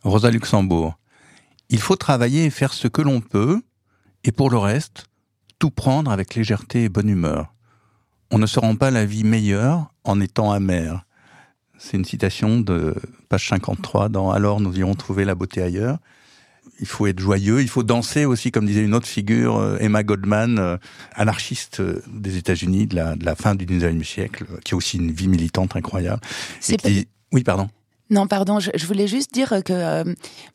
[0.03, 0.97] Rosa Luxembourg,
[1.69, 3.61] il faut travailler et faire ce que l'on peut,
[4.25, 5.05] et pour le reste,
[5.59, 7.53] tout prendre avec légèreté et bonne humeur.
[8.31, 11.05] On ne se rend pas la vie meilleure en étant amer.
[11.77, 12.95] C'est une citation de
[13.29, 15.99] page 53 dans Alors nous irons trouver la beauté ailleurs.
[16.79, 20.03] Il faut être joyeux, il faut danser aussi, comme disait une autre figure, euh, Emma
[20.03, 20.77] Goldman, euh,
[21.13, 24.97] anarchiste euh, des États-Unis de la, de la fin du 19e siècle, qui a aussi
[24.97, 26.21] une vie militante incroyable.
[27.33, 27.67] Oui, pardon.
[28.13, 30.03] Non, pardon, je, voulais juste dire que euh,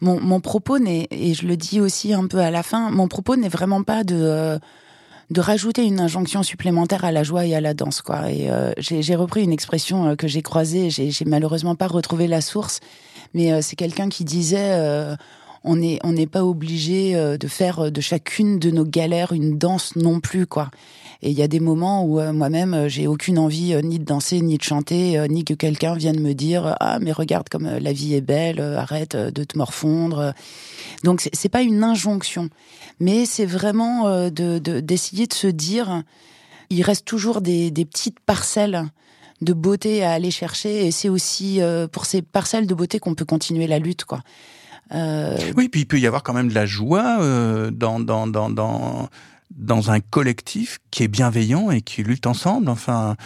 [0.01, 3.35] mon, propos n'est, et je le dis aussi un peu à la fin, mon propos
[3.35, 4.59] n'est vraiment pas de, euh,
[5.31, 8.01] de rajouter une injonction supplémentaire à la joie et à la danse.
[8.01, 8.31] Quoi.
[8.31, 12.79] Et euh, j'ai repris une expression que j'ai croisée, j'ai malheureusement pas retrouvé la source,
[13.35, 15.17] mais c'est quelqu'un qui disait
[15.65, 19.97] on n'est on n'est pas obligé de faire de chacune de nos galères une danse
[19.97, 20.71] non plus quoi.
[21.21, 23.99] Et il y a des moments où euh, moi-même, euh, j'ai aucune envie euh, ni
[23.99, 27.69] de danser, ni de chanter, ni que quelqu'un vienne me dire ah mais regarde comme
[27.69, 30.33] la vie est belle, arrête de te morfondre.
[31.03, 32.51] Donc c'est pas une injonction,
[33.01, 36.03] mais c'est vraiment de d'essayer de, se dire
[36.71, 38.85] il reste toujours des, des petites parcelles
[39.41, 41.61] de beauté à aller chercher et c'est aussi
[41.93, 44.21] pour ces parcelles de beauté qu'on peut continuer la lutte quoi.
[44.93, 47.19] Oui, puis il peut y avoir quand même de la joie
[47.71, 49.09] dans, dans,
[49.57, 52.69] dans un collectif qui est bienveillant et qui lutte ensemble.
[52.69, 53.17] Enfin,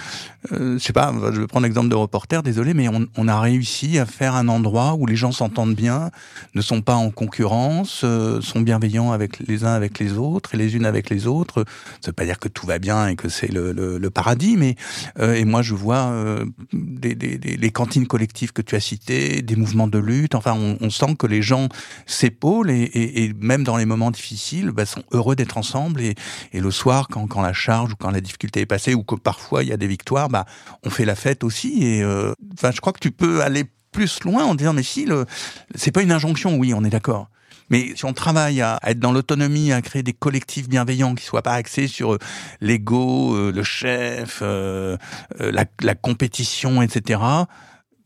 [0.53, 3.99] euh, je sais pas, je vais prendre l'exemple de reporter, désolé, mais on, a réussi
[3.99, 6.11] à faire un endroit où les gens s'entendent bien,
[6.55, 10.59] ne sont pas en concurrence, euh, sont bienveillants avec les uns avec les autres et
[10.59, 11.65] les unes avec les autres.
[12.01, 14.77] Ça veut pas dire que tout va bien et que c'est le, paradis, mais
[15.19, 19.89] euh, et moi je vois euh, les cantines collectives que tu as citées, des mouvements
[19.89, 20.35] de lutte.
[20.35, 21.69] Enfin, on, sent que les gens
[22.07, 26.12] s'épaulent et, même dans les moments difficiles, bah, sont heureux d'être ensemble
[26.53, 29.63] et, le soir, quand, la charge ou quand la difficulté est passée, ou que parfois
[29.63, 30.47] il y a des victoires, bah,
[30.85, 31.85] on fait la fête aussi.
[31.85, 35.27] Et euh, je crois que tu peux aller plus loin en disant mais si le
[35.75, 37.29] c'est pas une injonction oui on est d'accord
[37.69, 41.43] mais si on travaille à, être dans l'autonomie, à créer des collectifs bienveillants qui soient
[41.43, 42.19] pas axés sur euh,
[42.61, 47.21] l'ego, euh, le chef, la, la, compétition, etc.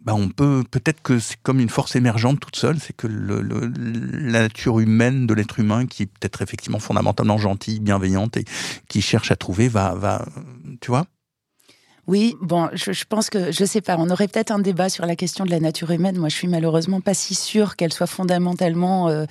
[0.06, 4.40] Bah, on peut peut-être que c'est comme une force émergente toute seule, c'est que la
[4.42, 8.44] nature humaine de l'être humain, qui est peut-être effectivement fondamentalement gentille, bienveillante et
[8.88, 10.24] qui cherche à trouver, va, va,
[10.80, 11.06] tu vois?
[12.06, 15.16] Oui, bon, je, pense que, je sais pas, on aurait peut-être un débat sur la
[15.16, 16.16] question de la nature humaine.
[16.18, 19.24] Moi, je suis malheureusement pas si sûre qu'elle soit fondamentalement euh,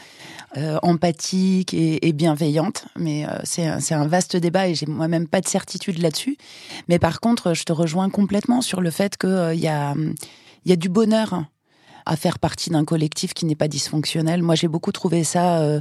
[0.57, 2.85] euh, empathique et, bienveillante.
[2.97, 6.35] Mais euh, c'est un, vaste débat et j'ai moi-même pas de certitude là-dessus.
[6.89, 9.95] Mais par contre, je te rejoins complètement sur le fait qu'il y, a,
[10.65, 11.45] y a du bonheur
[12.05, 14.43] à faire partie d'un collectif qui n'est pas dysfonctionnel.
[14.43, 15.79] Moi, j'ai beaucoup trouvé ça euh,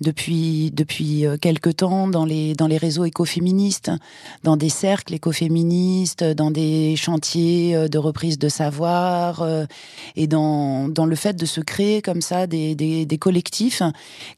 [0.00, 3.90] depuis depuis euh, quelque temps dans les dans les réseaux écoféministes,
[4.44, 9.44] dans des cercles écoféministes, dans des chantiers euh, de reprise de savoir
[10.16, 13.82] et dans dans le fait de se créer comme ça des des, des collectifs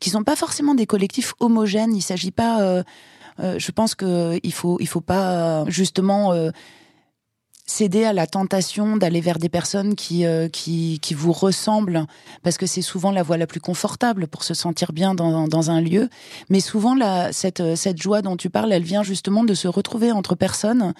[0.00, 1.94] qui sont pas forcément des collectifs homogènes.
[1.94, 2.82] Il s'agit pas
[3.38, 6.32] je pense que il faut il faut pas justement
[7.66, 12.06] céder à la tentation d'aller vers des personnes qui, euh, qui, qui vous ressemblent,
[12.44, 15.70] parce que c'est souvent la voie la plus confortable pour se sentir bien dans, dans
[15.72, 16.08] un lieu.
[16.48, 19.66] Mais souvent, la, cette, euh, cette joie dont tu parles, elle vient justement de se
[19.66, 20.94] retrouver entre personnes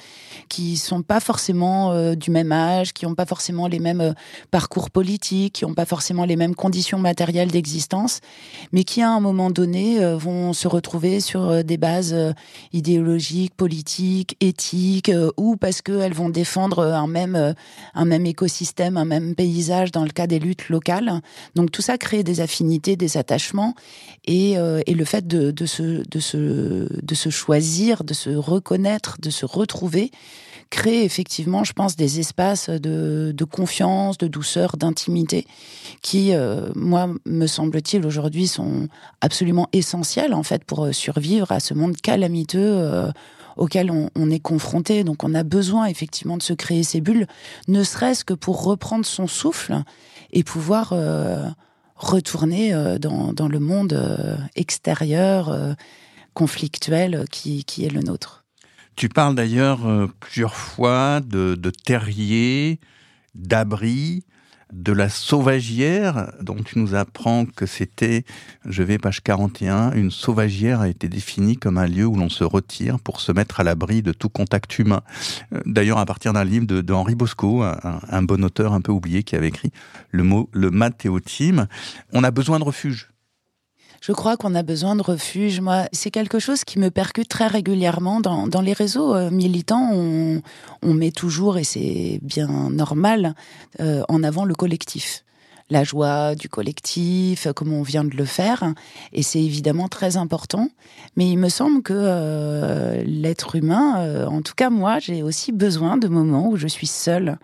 [0.49, 4.15] qui sont pas forcément euh, du même âge, qui n'ont pas forcément les mêmes
[4.51, 8.21] parcours politiques, qui n'ont pas forcément les mêmes conditions matérielles d'existence,
[8.73, 12.15] mais qui à un moment donné vont se retrouver sur des bases
[12.73, 17.53] idéologiques, politiques, éthiques, ou parce qu'elles vont défendre un même, euh,
[17.95, 21.21] un même écosystème, un même paysage dans le cas des luttes locales.
[21.55, 23.75] Donc tout ça crée des affinités, des attachements
[24.27, 28.31] et, euh, et le fait de, de, se, de, se, de se choisir, de se
[28.31, 30.11] reconnaître, de se retrouver
[30.69, 35.47] crée effectivement, je pense, des espaces de, de confiance, de douceur, d'intimité,
[36.03, 38.89] qui, euh, moi, me semble-t-il, aujourd'hui, sont
[39.21, 43.13] absolument essentiels en fait pour survivre à ce monde calamiteux
[43.57, 45.05] auquel on, est confronté.
[45.05, 47.27] Donc on a besoin effectivement de se créer ces bulles,
[47.69, 49.83] ne serait-ce que pour reprendre son souffle
[50.33, 51.49] et pouvoir euh,
[51.97, 55.75] retourner euh, dans, le monde euh, extérieur,
[56.35, 58.45] conflictuel qui, est le nôtre.
[58.95, 59.81] Tu parles d'ailleurs
[60.21, 62.81] plusieurs fois de, de terriers,
[63.35, 64.25] d'abris
[64.77, 68.25] de la sauvagière, dont tu nous apprends que c'était,
[68.67, 72.45] je vais page 41, une sauvagière a été définie comme un lieu où l'on se
[72.45, 75.01] retire pour se mettre à l'abri de tout contact humain.
[75.55, 79.23] Euh, d'ailleurs, à partir d'un livre de, Henri Bosco, un, bon auteur un peu oublié
[79.23, 79.71] qui avait écrit
[80.11, 81.69] le mot le mathéotime,
[82.13, 83.09] on a besoin de refuge
[84.07, 85.61] je crois qu'on a besoin de refuge.
[85.61, 89.91] Moi, c'est quelque chose qui me percute très régulièrement dans, dans les réseaux euh, militants.
[89.93, 90.43] On,
[90.83, 93.35] on, met toujours, et c'est bien normal,
[93.81, 95.26] euh, en avant le collectif
[95.71, 98.73] la joie du collectif, comme on vient de le faire,
[99.13, 100.69] et c'est évidemment très important.
[101.17, 105.97] Mais il me semble que euh, l'être humain, en tout cas moi, j'ai aussi besoin
[105.97, 107.39] de moments où je suis seule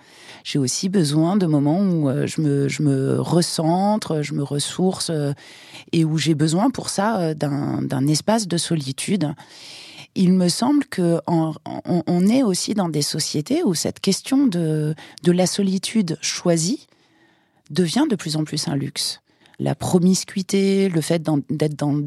[0.44, 5.10] j'ai aussi besoin de moments où euh, je me, je me recentre, je me ressource
[5.10, 5.32] euh,
[5.92, 9.34] et où j'ai besoin pour ça euh, d'un espace de solitude.
[10.14, 14.94] Il me semble que on, on, est aussi dans des sociétés où cette question de,
[15.22, 16.86] de la solitude choisie
[17.72, 19.22] devient de plus en plus un luxe
[19.62, 22.00] la promiscuité, le fait d'être dans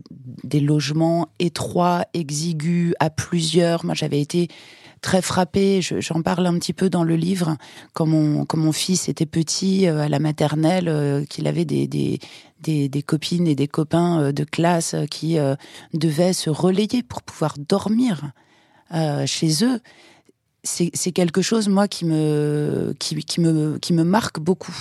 [0.43, 3.85] des logements étroits, exigus, à plusieurs.
[3.85, 4.49] Moi, j'avais été
[5.01, 7.57] très frappée, j'en parle un petit peu dans le livre,
[7.93, 12.19] quand mon, fils était petit, euh, à la maternelle, euh, qu'il avait des,
[13.05, 15.37] copines et des copains euh, de classe qui
[15.93, 18.31] devaient se relayer pour pouvoir dormir
[19.25, 19.79] chez eux
[20.65, 24.75] c'est quelque chose moi qui me qui, me qui me marque beaucoup.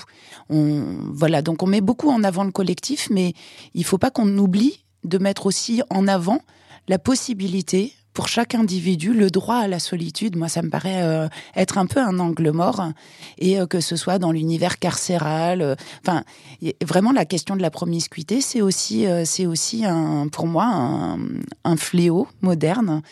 [0.49, 3.35] On voilà donc on met beaucoup en avant le collectif, mais
[3.75, 6.41] il faut pas qu'on oublie de mettre aussi en avant
[6.89, 11.29] la possibilité pour chaque individu, le droit à la solitude, moi, ça me paraît euh,
[11.57, 12.81] être un peu un angle mort,
[13.39, 15.61] et euh, que ce soit dans l'univers carcéral.
[15.61, 16.23] Euh, enfin,
[16.81, 21.19] vraiment, la question de la promiscuité, c'est aussi, c'est aussi un, pour moi
[21.65, 23.03] un, fléau moderne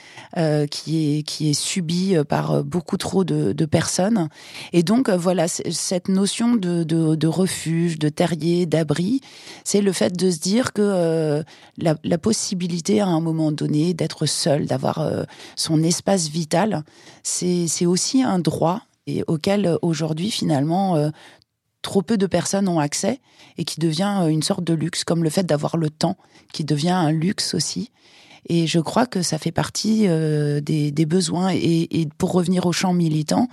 [0.70, 4.28] qui est qui est subi par beaucoup trop de, personnes.
[4.72, 9.20] Et donc, voilà, cette notion de, de, refuge, de terrier, d'abri,
[9.64, 11.44] c'est le fait de se dire que
[11.76, 15.24] la possibilité à un moment donné d'être seul, d'avoir euh,
[15.56, 16.84] son espace vital,
[17.22, 21.10] c'est aussi un droit et auquel euh, aujourd'hui finalement euh,
[21.82, 23.20] trop peu de personnes ont accès
[23.58, 26.16] et qui devient une sorte de luxe, comme le fait d'avoir le temps,
[26.52, 27.90] qui devient un luxe aussi.
[28.48, 31.50] Et je crois que ça fait partie des, besoins.
[31.52, 33.48] Et, pour revenir au champ militant,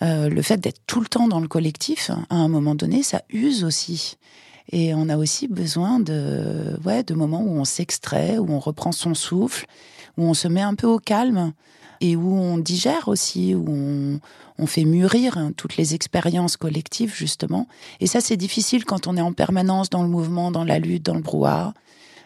[0.00, 3.62] le fait d'être tout le temps dans le collectif, à un moment donné, ça use
[3.62, 4.16] aussi.
[4.72, 8.92] Et on a aussi besoin de, ouais, de moments où on s'extrait, où on reprend
[8.92, 9.66] son souffle,
[10.16, 11.52] où on se met un peu au calme
[12.00, 14.20] et où on digère aussi, où on,
[14.58, 17.68] on fait mûrir hein, toutes les expériences collectives justement.
[18.00, 21.04] Et ça, c'est difficile quand on est en permanence dans le mouvement, dans la lutte,
[21.04, 21.72] dans le brouhaha.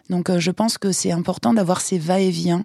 [0.08, 2.64] Donc, euh, je pense que c'est important d'avoir ces va-et-vient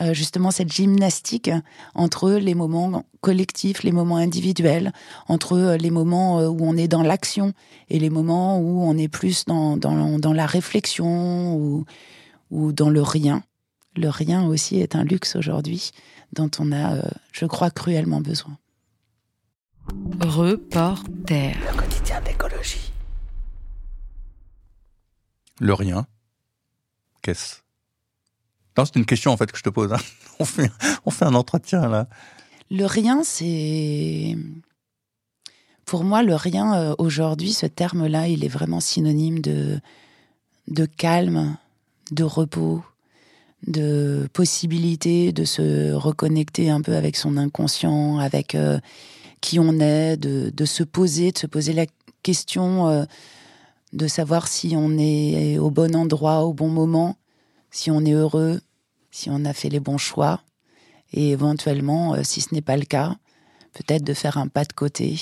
[0.00, 1.50] euh, justement cette gymnastique
[1.94, 4.92] entre les moments collectifs, les moments individuels,
[5.28, 7.52] entre euh, les moments où on est dans l'action
[7.88, 11.84] et les moments où on est plus dans, dans, la réflexion ou,
[12.50, 13.42] ou dans le rien.
[13.96, 15.90] Le rien aussi est un luxe aujourd'hui
[16.32, 18.58] dont on a, je crois, cruellement besoin.
[20.20, 21.54] Reporter.
[21.54, 22.92] Le quotidien d'écologie.
[25.60, 26.06] Le rien.
[27.22, 27.67] Qu'est-ce?
[28.86, 29.92] C'est une question en fait que je te pose.
[29.92, 29.98] Hein.
[30.40, 30.44] On,
[31.10, 32.08] fait, un entretien là.
[32.70, 34.36] Le rien, c'est.
[35.84, 39.80] Pour moi, le rien, euh, aujourd'hui, ce terme-là, il est vraiment synonyme de,
[40.68, 41.56] de calme,
[42.12, 42.84] de repos,
[43.66, 48.78] de possibilité de se reconnecter un peu avec son inconscient, avec euh,
[49.40, 51.86] qui on est, de, de, se poser, de se poser la
[52.22, 53.04] question euh,
[53.92, 57.16] de savoir si on est au bon endroit, au bon moment,
[57.70, 58.60] si on est heureux,
[59.10, 60.40] si on a fait les bons choix,
[61.12, 63.16] et éventuellement, euh, si ce n'est pas le cas,
[63.72, 65.18] peut-être de faire un pas de côté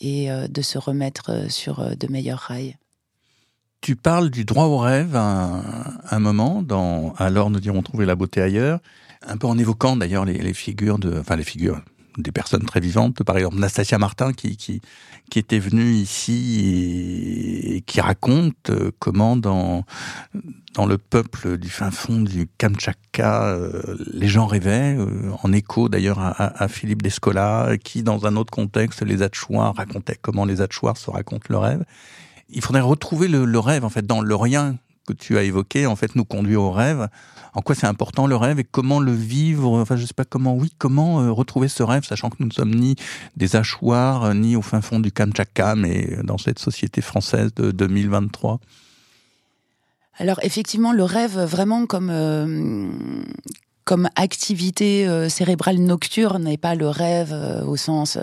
[0.00, 2.76] et euh, de se remettre euh, sur de meilleurs rails.
[3.80, 8.40] Tu parles du droit au rêve un, moment dans Alors nous dirons trouver la beauté
[8.40, 8.80] ailleurs,
[9.22, 11.80] un peu en évoquant d'ailleurs les, les, figures de, enfin les figures,
[12.18, 14.80] des personnes très vivantes, par exemple Nastasia Martin qui, qui,
[15.38, 19.84] était venue ici et, qui raconte euh, comment dans,
[20.74, 25.88] dans le peuple du fin fond du Kamtchatka, euh, les gens rêvaient, euh, en écho
[25.88, 30.96] d'ailleurs à, Philippe Descola, qui dans un autre contexte, les Atchouars racontaient comment les Atchouars
[30.96, 31.84] se racontent le rêve.
[32.48, 34.76] Il faudrait retrouver le, le rêve en fait dans le rien
[35.06, 37.08] que tu as évoqué, en fait, nous conduit au rêve.
[37.54, 40.54] En quoi c'est important le rêve et comment le vivre Enfin, je sais pas comment,
[40.54, 42.96] oui, comment euh, retrouver ce rêve, sachant que nous ne sommes ni
[43.36, 47.70] des hachoirs, euh, ni au fin fond du Kamchatka, mais dans cette société française de
[47.70, 48.60] 2023
[50.18, 52.90] alors effectivement, le rêve vraiment comme euh,
[53.84, 57.36] comme activité cérébrale nocturne et pas le rêve
[57.66, 58.18] au sens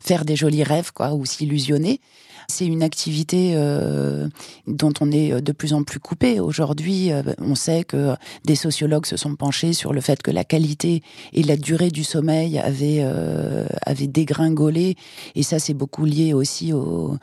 [0.00, 2.00] faire des jolis rêves quoi ou s'illusionner.
[2.50, 4.28] C'est une activité euh,
[4.66, 6.40] dont on est de plus en plus coupé.
[6.40, 10.42] Aujourd'hui, euh, on sait que des sociologues se sont penchés sur le fait que la
[10.42, 14.96] qualité et la durée du sommeil avaient, euh, avaient dégringolé.
[15.36, 17.16] Et ça, c'est beaucoup lié aussi au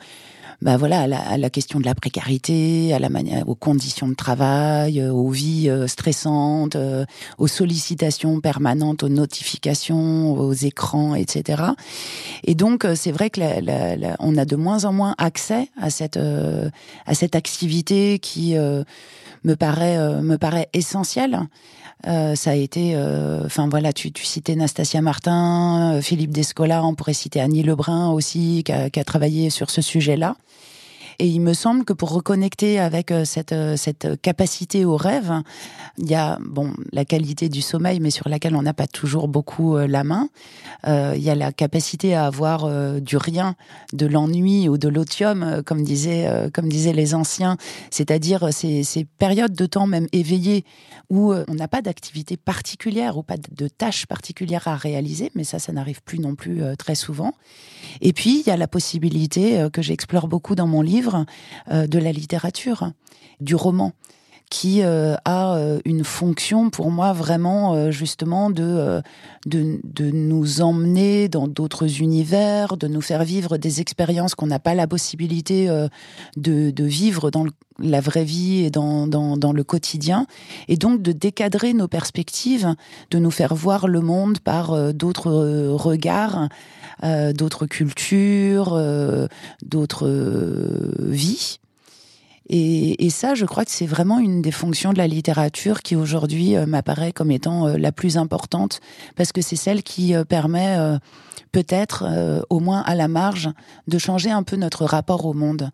[0.60, 5.00] bah voilà, à la, question de la précarité, à la manière, aux conditions de travail,
[5.00, 7.04] euh, aux vies euh, stressantes, euh,
[7.38, 11.62] aux sollicitations permanentes, aux notifications, aux écrans, etc.
[12.42, 16.18] Et donc, c'est vrai que la, on a de moins en moins accès à cette
[16.18, 21.38] à cette activité qui me paraît me paraît essentielle.
[22.06, 22.96] Euh, ça a été,
[23.44, 28.62] enfin voilà, tu, tu, citais Nastasia Martin, Philippe Descola, on pourrait citer Annie Lebrun aussi,
[28.64, 30.36] qui a, qui a travaillé sur ce sujet-là.
[31.20, 35.32] Et il me semble que pour reconnecter avec euh, cette, euh, cette capacité au rêve,
[35.98, 39.26] il y a bon la qualité du sommeil, mais sur laquelle on n'a pas toujours
[39.26, 40.28] beaucoup euh, la main.
[40.86, 43.56] Il y a la capacité à avoir du rien,
[43.92, 47.56] de l'ennui ou de l'otium, comme disaient comme disaient les anciens,
[47.90, 50.64] c'est-à-dire ces, ces périodes de temps même éveillées
[51.10, 55.58] où on n'a pas d'activité particulière ou pas de tâches particulières à réaliser, mais ça,
[55.58, 57.34] ça n'arrive plus non plus très souvent.
[58.00, 61.07] Et puis il y a la possibilité que j'explore beaucoup dans mon livre
[61.70, 62.92] euh, de la littérature,
[63.40, 63.92] du roman
[64.50, 69.02] qui euh, a euh, une fonction pour moi vraiment justement de,
[69.44, 74.74] de, nous emmener dans d'autres univers, de nous faire vivre des expériences qu'on n'a pas
[74.74, 75.68] la possibilité
[76.38, 77.44] de, vivre dans
[77.78, 80.26] la vraie vie et dans, dans, le quotidien,
[80.66, 82.74] et donc de décadrer nos perspectives,
[83.10, 85.30] de nous faire voir le monde par d'autres
[85.74, 86.48] regards
[87.04, 89.28] euh, d'autres cultures, euh,
[89.62, 91.58] d'autres euh, vies.
[92.50, 95.96] Et, et, ça, je crois que c'est vraiment une des fonctions de la littérature qui
[95.96, 98.80] aujourd'hui m'apparaît comme étant la plus importante,
[99.16, 100.78] parce que c'est celle qui permet
[101.52, 102.06] peut-être,
[102.48, 103.50] au moins à la marge,
[103.86, 105.70] de changer un peu notre rapport au monde.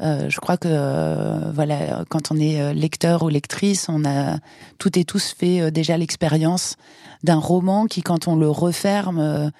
[0.00, 4.38] Euh, je crois que voilà, quand on est lecteur ou lectrice, on a
[4.78, 6.74] toutes et tous fait déjà l'expérience
[7.22, 9.52] d'un roman qui, quand on le referme,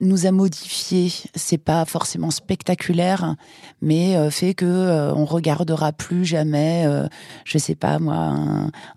[0.00, 1.10] nous a modifié.
[1.34, 3.36] C'est pas forcément spectaculaire,
[3.80, 7.06] mais euh, fait que euh, on regardera plus jamais, euh,
[7.44, 8.34] je sais pas moi,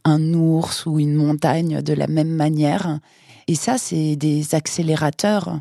[0.03, 2.99] un, ours ou une montagne de la même manière.
[3.47, 5.59] Et ça, c'est des accélérateurs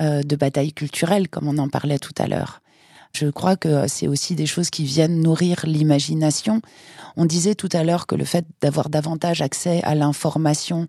[0.00, 2.60] de bataille culturelle, comme on en parlait tout à l'heure.
[3.20, 6.62] Je crois que c'est aussi des choses qui viennent nourrir l'imagination.
[7.16, 10.86] On disait tout à l'heure que le fait d'avoir davantage accès à l'information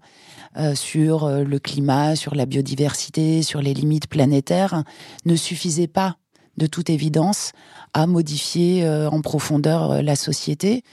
[0.55, 4.83] euh, sur euh, le climat, sur la biodiversité, sur les limites planétaires,
[5.25, 6.17] ne suffisait pas
[6.57, 7.51] de toute évidence
[7.95, 10.83] à modifier euh, en profondeur la société.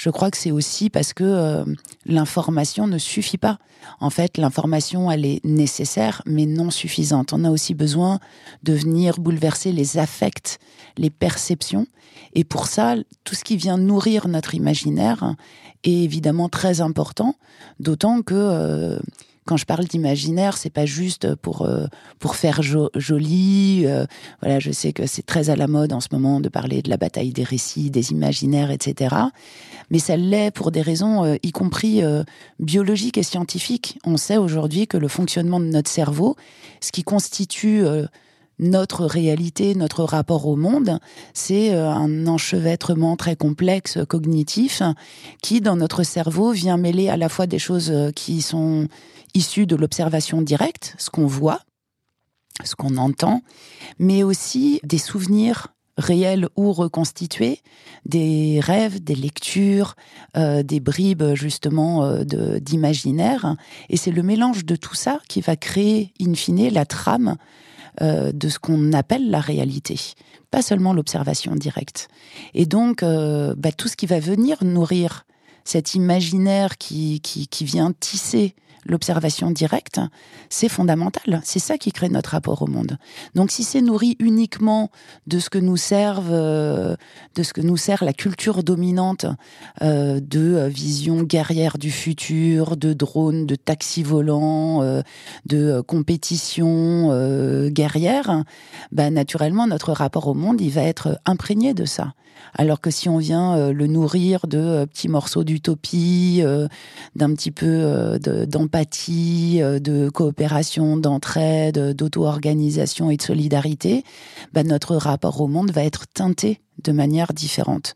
[0.00, 1.62] Je crois que c'est aussi parce que euh,
[2.06, 3.58] l'information ne suffit pas.
[4.00, 7.34] En fait, l'information, elle est nécessaire, mais non suffisante.
[7.34, 8.18] On a aussi besoin
[8.62, 10.58] de venir bouleverser les affects,
[10.96, 11.86] les perceptions.
[12.32, 12.94] Et pour ça,
[13.24, 15.34] tout ce qui vient nourrir notre imaginaire
[15.84, 17.34] est évidemment très important,
[17.78, 18.98] d'autant que euh,
[19.46, 21.86] quand je parle d'imaginaire, c'est pas juste pour euh,
[22.18, 23.82] pour faire joli.
[23.86, 24.04] Euh,
[24.40, 26.90] voilà, je sais que c'est très à la mode en ce moment de parler de
[26.90, 29.16] la bataille des récits, des imaginaires, etc.
[29.90, 32.02] Mais ça l'est pour des raisons, euh, y compris
[32.58, 33.98] biologiques et scientifiques.
[34.04, 36.36] On sait aujourd'hui que le fonctionnement de notre cerveau,
[36.80, 37.84] ce qui constitue
[38.60, 41.00] notre réalité, notre rapport au monde,
[41.34, 44.82] c'est un enchevêtrement très complexe cognitif
[45.42, 48.86] qui, dans notre cerveau, vient mêler à la fois des choses qui sont
[49.34, 51.60] issus de l'observation directe, ce qu'on voit,
[52.64, 53.42] ce qu'on entend,
[53.98, 57.60] mais aussi des souvenirs réels ou reconstitués,
[58.06, 59.96] des rêves, des lectures,
[60.36, 62.24] euh, des bribes justement euh,
[62.58, 63.56] d'imaginaire.
[63.88, 67.36] Et c'est le mélange de tout ça qui va créer, in fine, la trame
[68.00, 69.98] euh, de ce qu'on appelle la réalité,
[70.50, 72.08] pas seulement l'observation directe.
[72.54, 75.24] Et donc, bah, tout ce qui va venir nourrir
[75.64, 78.54] cet imaginaire qui, qui, qui vient tisser
[78.86, 80.00] l'observation directe,
[80.48, 81.40] c'est fondamental.
[81.44, 82.98] C'est ça qui crée notre rapport au monde.
[83.34, 84.90] Donc si c'est nourri uniquement
[85.26, 86.96] de ce que nous serve, euh,
[87.34, 89.26] de ce que nous sert la culture dominante
[89.82, 95.00] euh, de euh, vision guerrière du futur, de drones, de taxis volants,
[95.46, 97.10] de compétition
[97.68, 98.44] guerrière,
[98.92, 102.14] bah, naturellement notre rapport au monde il va être imprégné de ça.
[102.54, 106.42] Alors que si on vient le nourrir de petits morceaux d'utopie,
[107.14, 109.30] d'un petit peu d'empathie
[109.60, 114.04] euh, de coopération, d'entraide, d'auto-organisation et de solidarité,
[114.52, 117.94] bah, notre rapport au monde va être teinté de manière différente.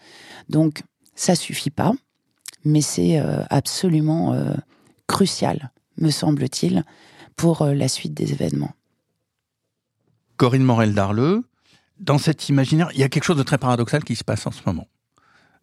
[0.49, 0.83] Donc,
[1.15, 1.93] ça suffit pas,
[2.65, 4.55] mais c'est euh, absolument euh,
[5.07, 6.85] crucial, me semble-t-il,
[7.37, 8.73] pour la suite des événements.
[10.37, 11.43] Corinne Morel-Darleux,
[11.99, 14.51] dans cet imaginaire, il y a quelque chose de très paradoxal qui se passe en
[14.51, 14.89] ce moment.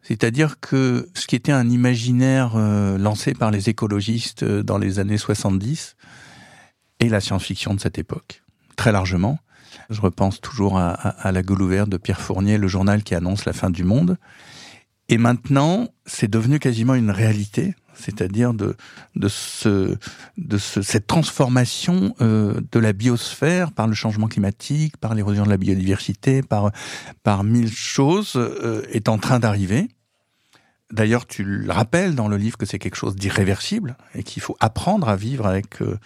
[0.02, 5.00] C'est-à-dire que ce qui était un imaginaire euh, lancé par les écologistes euh, dans les
[5.00, 5.96] années 70
[7.00, 8.44] est la science-fiction de cette époque,
[8.76, 9.40] très largement.
[9.90, 13.46] Je repense toujours à, à, la gueule ouverte de Pierre Fournier, le journal qui annonce
[13.46, 14.18] la fin du monde.
[15.08, 18.76] Et maintenant, c'est devenu quasiment une réalité, c'est-à-dire de,
[19.16, 19.98] de, ce,
[20.38, 25.50] de ce, cette transformation euh, de la biosphère par le changement climatique, par l'érosion de
[25.50, 26.72] la biodiversité, par,
[27.24, 29.90] par mille choses, euh, est en train d'arriver.
[30.92, 34.58] D'ailleurs, tu le rappelles dans le livre que c'est quelque chose d'irréversible et qu'il faut
[34.60, 35.98] apprendre à vivre avec euh,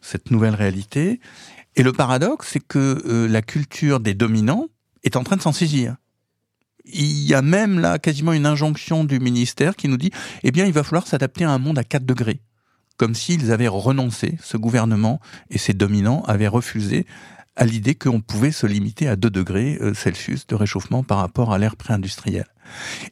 [0.00, 1.20] cette nouvelle réalité.
[1.76, 4.66] Et le paradoxe, c'est que la culture des dominants
[5.04, 5.96] est en train de s'en saisir
[6.92, 10.10] il y a même là quasiment une injonction du ministère qui nous dit,
[10.42, 12.40] eh bien, il va falloir s'adapter à un monde à 4 degrés.
[12.96, 17.06] Comme s'ils avaient renoncé, ce gouvernement et ses dominants avaient refusé
[17.56, 21.52] à l'idée qu'on pouvait se limiter à 2 degrés euh, Celsius de réchauffement par rapport
[21.52, 22.48] à l'ère pré-industrielle.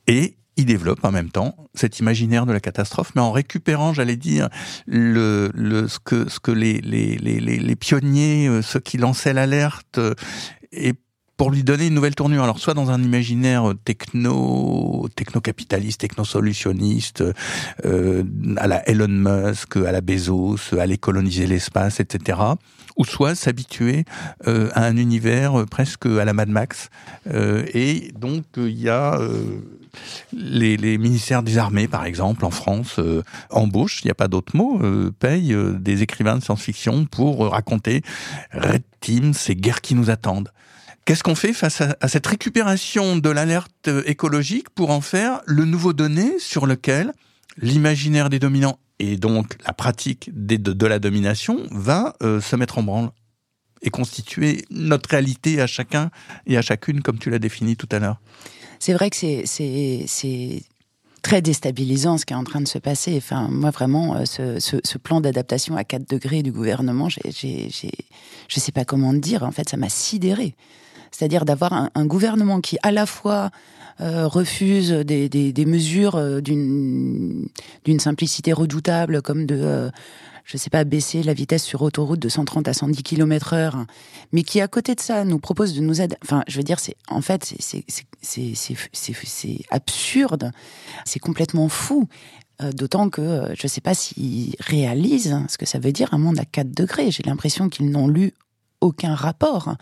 [0.07, 4.17] Et il développe en même temps cet imaginaire de la catastrophe, mais en récupérant, j'allais
[4.17, 4.49] dire,
[4.87, 9.33] le, le, ce que, ce que les, les, les, les pionniers, euh, ceux qui lançaient
[9.33, 10.15] l'alerte, euh,
[10.73, 10.95] et
[11.39, 12.43] pour lui donner une nouvelle tournure.
[12.43, 17.25] Alors soit dans un imaginaire techno, techno-capitaliste, techno-solutionniste,
[17.87, 18.25] euh,
[18.57, 22.41] à la Elon Musk, à la Bezos, à aller coloniser l'espace, etc.
[22.97, 24.05] Ou soit s'habituer
[24.49, 26.91] euh, à un univers presque à la Mad Max.
[27.29, 29.21] Euh, et donc il y a
[30.33, 33.01] les, les, ministères des armées, par exemple, en France,
[33.51, 34.81] embauchent, il n'y a pas d'autre mot,
[35.21, 38.03] payent des écrivains de science-fiction pour raconter
[38.53, 40.51] Red Team, ces guerres qui nous attendent.
[41.09, 45.95] Qu'est-ce qu'on fait face à, cette récupération de l'alerte écologique pour en faire le nouveau
[45.95, 47.15] donné sur lequel
[47.57, 52.83] l'imaginaire des dominants et donc la pratique de, la domination va euh, se mettre en
[52.83, 53.09] branle
[53.81, 56.11] et constituer notre réalité à chacun
[56.47, 58.21] et à chacune comme tu l'as défini tout à l'heure?
[58.79, 60.63] C'est vrai que c'est
[61.23, 63.15] très déstabilisant ce qui est en train de se passer.
[63.17, 68.73] Enfin, moi, vraiment, euh, ce, plan d'adaptation à 4 degrés du gouvernement, je ne sais
[68.73, 69.43] pas comment dire.
[69.43, 70.55] En fait, ça m'a sidéré
[71.11, 73.51] c'est-à-dire d'avoir un, gouvernement qui à la fois
[74.01, 77.49] euh, refuse des, mesures euh, d'une
[77.99, 79.91] simplicité redoutable comme de euh,
[80.45, 83.85] je sais pas baisser la vitesse sur autoroute de 130 à 110 km heure
[84.33, 86.79] mais qui à côté de ça nous propose de nous aider enfin je veux dire
[86.79, 87.85] c'est en fait c'est
[89.71, 90.53] absurde
[91.05, 92.09] c'est complètement fou
[92.75, 96.41] D'autant que je ne sais pas s'ils réalisent ce que ça veut dire un monde
[96.41, 97.13] à 4 degrés.
[97.13, 98.33] J'ai l'impression qu'ils n'ont lu
[98.81, 99.75] aucun rapport.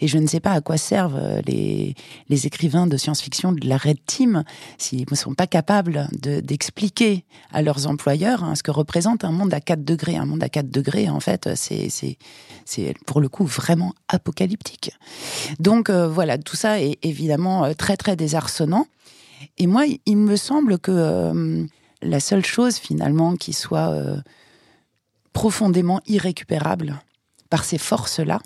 [0.00, 1.94] Et je ne sais pas à quoi servent euh, les,
[2.46, 4.44] écrivains de science-fiction de la Red Team
[4.78, 9.54] s'ils ne sont pas capables d'expliquer à leurs employeurs hein, ce que représente un monde
[9.54, 10.16] à 4 degrés.
[10.16, 11.88] Un monde à 4 degrés, en fait, c'est
[12.64, 14.92] c'est pour le coup vraiment apocalyptique.
[15.58, 18.86] Donc euh, voilà, tout ça est évidemment euh, très très désarçonnant.
[19.58, 21.66] Et moi, il me semble que
[22.02, 23.94] la seule chose finalement qui soit
[25.32, 26.98] profondément irrécupérable
[27.54, 28.40] par ces forces-là,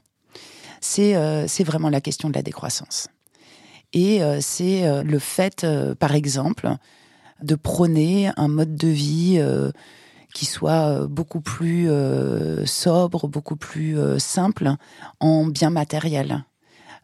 [0.99, 3.09] euh, c'est vraiment la question de la décroissance.
[3.95, 5.67] Et euh, c'est euh, le fait,
[5.99, 6.69] par exemple,
[7.41, 9.43] de prôner un mode de vie
[10.35, 11.89] qui soit beaucoup plus
[12.67, 14.73] sobre, beaucoup plus simple
[15.21, 16.45] en bien matériel.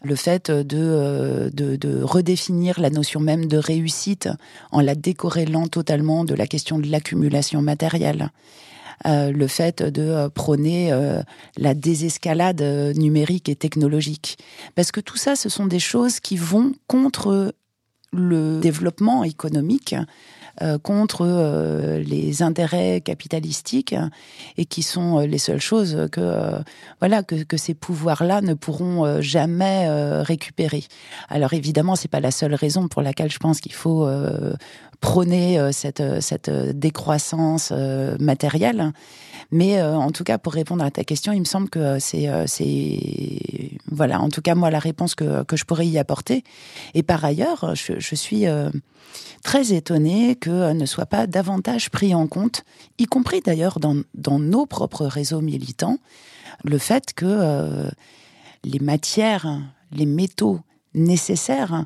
[0.03, 4.29] Le fait de, de, de, redéfinir la notion même de réussite
[4.73, 8.31] en la décorrélant totalement de la question de l'accumulation matérielle.
[9.07, 11.21] Euh, le fait de euh, prôner euh,
[11.59, 12.63] la désescalade
[12.97, 14.39] numérique et technologique.
[14.75, 17.55] Parce que tout ça, ce sont des choses qui vont contre
[18.13, 19.95] le développement économique
[20.83, 21.27] contre
[21.99, 23.95] les intérêts capitalistiques
[24.57, 26.59] et qui sont les seules choses que
[27.01, 29.89] voilà que, ces pouvoirs-là ne pourront jamais
[30.23, 30.85] récupérer.
[31.29, 34.07] Alors évidemment, c'est pas la seule raison pour laquelle je pense qu'il faut
[35.05, 37.73] prôner euh, cette, euh, cette euh, décroissance
[38.19, 38.93] matérielle.
[39.55, 43.79] Mais en tout cas, pour répondre à ta question, il me semble que c'est, c'est
[43.87, 46.43] voilà, en tout cas moi la réponse que, je pourrais y apporter.
[46.95, 48.47] Et par ailleurs, je, je suis
[49.45, 52.65] très étonnée que ne soit pas davantage pris en compte,
[52.99, 55.99] y compris d'ailleurs dans, dans nos propres réseaux militants,
[56.65, 57.89] le fait que
[58.65, 59.61] les matières,
[59.93, 60.59] les métaux
[60.95, 61.85] nécessaires,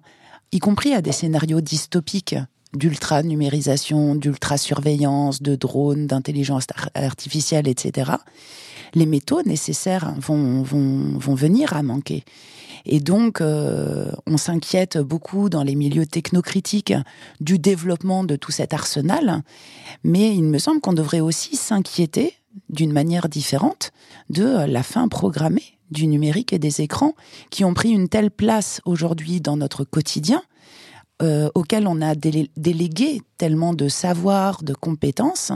[0.53, 2.37] y compris à des scénarios dystopiques
[2.75, 8.13] d'ultra-numérisation, d'ultra-surveillance, de drones, d'intelligence artificielle, etc.,
[8.95, 12.25] les métaux nécessaires vont, vont, vont venir à manquer.
[12.87, 16.95] Et donc, euh, on s'inquiète beaucoup dans les milieux technocritiques
[17.41, 19.43] du développement de tout cet arsenal,
[20.05, 22.35] mais il me semble qu'on devrait aussi s'inquiéter
[22.71, 23.93] d'une manière différente
[24.31, 27.15] de la fin programmée du numérique et des écrans
[27.51, 30.43] qui ont pris une telle place aujourd'hui dans notre quotidien
[31.21, 35.53] euh, auquel on a délégué tellement de savoir, de compétences,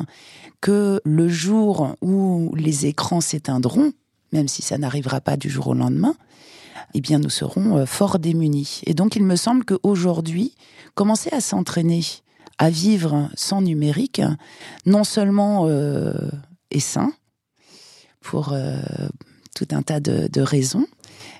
[0.60, 3.92] que le jour où les écrans s'éteindront,
[4.32, 6.14] même si ça n'arrivera pas du jour au lendemain,
[6.94, 8.80] eh bien nous serons euh, fort démunis.
[8.86, 10.54] Et donc il me semble qu'aujourd'hui,
[10.94, 12.02] commencer à s'entraîner
[12.58, 14.20] à vivre sans numérique,
[14.84, 16.12] non seulement euh,
[16.70, 17.12] est sain,
[18.20, 18.54] pour
[19.56, 20.86] tout un tas de raisons,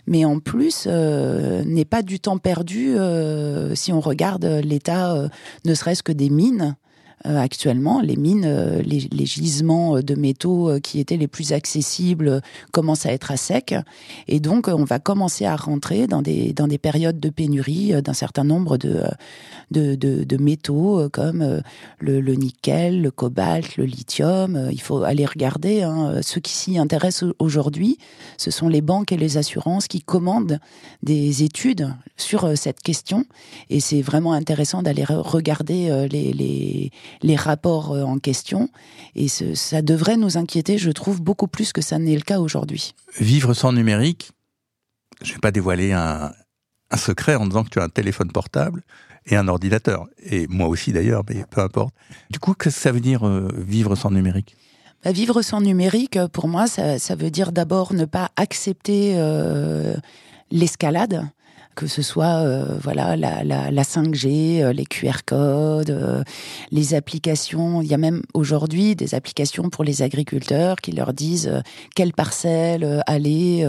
[0.06, 5.28] mais en plus euh, n'est pas du temps perdu euh, si on regarde l'état, euh,
[5.64, 6.76] ne serait-ce que des mines
[7.24, 8.00] actuellement.
[8.00, 12.40] Les mines, euh, les, les, gisements de métaux euh, qui étaient les plus accessibles
[12.72, 13.74] commencent à être à sec.
[14.28, 18.12] Et donc, on va commencer à rentrer dans des, dans des périodes de pénurie d'un
[18.12, 19.04] certain nombre de,
[19.70, 21.62] de, de, de métaux comme
[21.98, 24.68] le, le, nickel, le cobalt, le lithium.
[24.70, 25.82] Il faut aller regarder.
[25.82, 26.20] Hein.
[26.22, 27.98] Ceux qui s'y intéressent aujourd'hui,
[28.36, 30.58] ce sont les banques et les assurances qui commandent
[31.02, 33.24] des études sur cette question.
[33.70, 36.90] Et c'est vraiment intéressant d'aller regarder les, les,
[37.20, 38.68] les rapports euh, en question.
[39.14, 42.94] Et ça devrait nous inquiéter, je trouve, beaucoup plus que ça n'est le cas aujourd'hui.
[43.20, 44.30] Vivre sans numérique,
[45.22, 46.32] je ne vais pas dévoiler un,
[46.96, 48.82] secret en disant que tu as un téléphone portable
[49.26, 50.06] et un ordinateur.
[50.24, 51.94] Et moi aussi d'ailleurs, mais peu importe.
[52.30, 54.56] Du coup, qu'est-ce que ça veut dire euh, vivre sans numérique?
[55.04, 59.94] Bah, Vivre sans numérique, pour moi, ça, veut dire d'abord ne pas accepter euh,
[60.50, 61.26] l'escalade
[61.74, 66.22] que ce soit euh, voilà la, la, la 5G, euh, les QR codes, euh,
[66.70, 67.82] les applications.
[67.82, 71.62] Il y a même aujourd'hui des applications pour les agriculteurs qui leur disent
[71.94, 73.66] quelle parcelle aller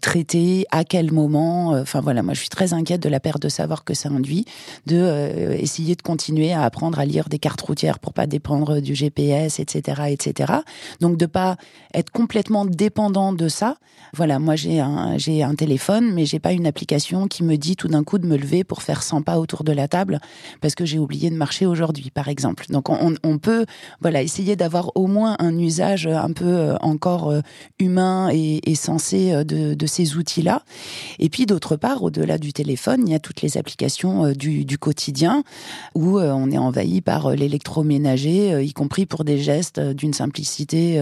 [0.00, 1.70] traiter, à quel moment.
[1.70, 4.44] Enfin voilà, moi je suis très inquiète de la perte de savoir que ça induit,
[4.86, 8.94] de essayer de continuer à apprendre à lire des cartes routières pour pas dépendre du
[8.94, 10.52] GPS, etc., etc.
[11.00, 11.56] Donc de pas
[11.94, 13.76] être complètement dépendant de ça.
[14.14, 16.81] Voilà, moi j'ai un j'ai un téléphone, mais j'ai pas une application
[17.28, 19.72] qui me dit tout d'un coup de me lever pour faire 100 pas autour de
[19.72, 20.20] la table
[20.60, 22.66] parce que j'ai oublié de marcher aujourd'hui, par exemple.
[22.68, 23.66] Donc on, peut
[24.00, 27.40] voilà essayer d'avoir au moins un usage un peu euh, encore euh,
[27.78, 30.62] humain et, sensé euh, de, ces outils-là.
[31.18, 35.44] Et puis d'autre part, au-delà du téléphone, il y a toutes les applications du, quotidien
[35.94, 41.00] où on est envahi par l'électroménager, y compris pour des gestes d'une simplicité,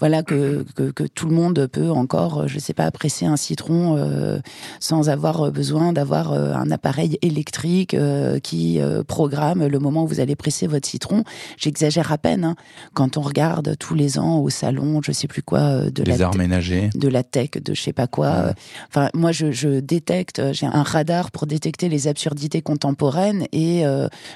[0.00, 4.40] voilà que, que, tout le monde peut encore, je sais pas, presser un citron
[4.80, 7.96] sans sans avoir besoin d'avoir un appareil électrique
[8.42, 11.22] qui programme le moment où vous allez presser votre citron.
[11.56, 12.44] J'exagère à peine.
[12.44, 12.56] Hein.
[12.94, 16.26] Quand on regarde tous les ans au salon, je sais plus quoi, de les la
[16.26, 18.54] arts ménagers, de la tech, de je sais pas quoi.
[18.88, 20.42] Enfin, moi, je, je détecte.
[20.52, 23.84] J'ai un radar pour détecter les absurdités contemporaines et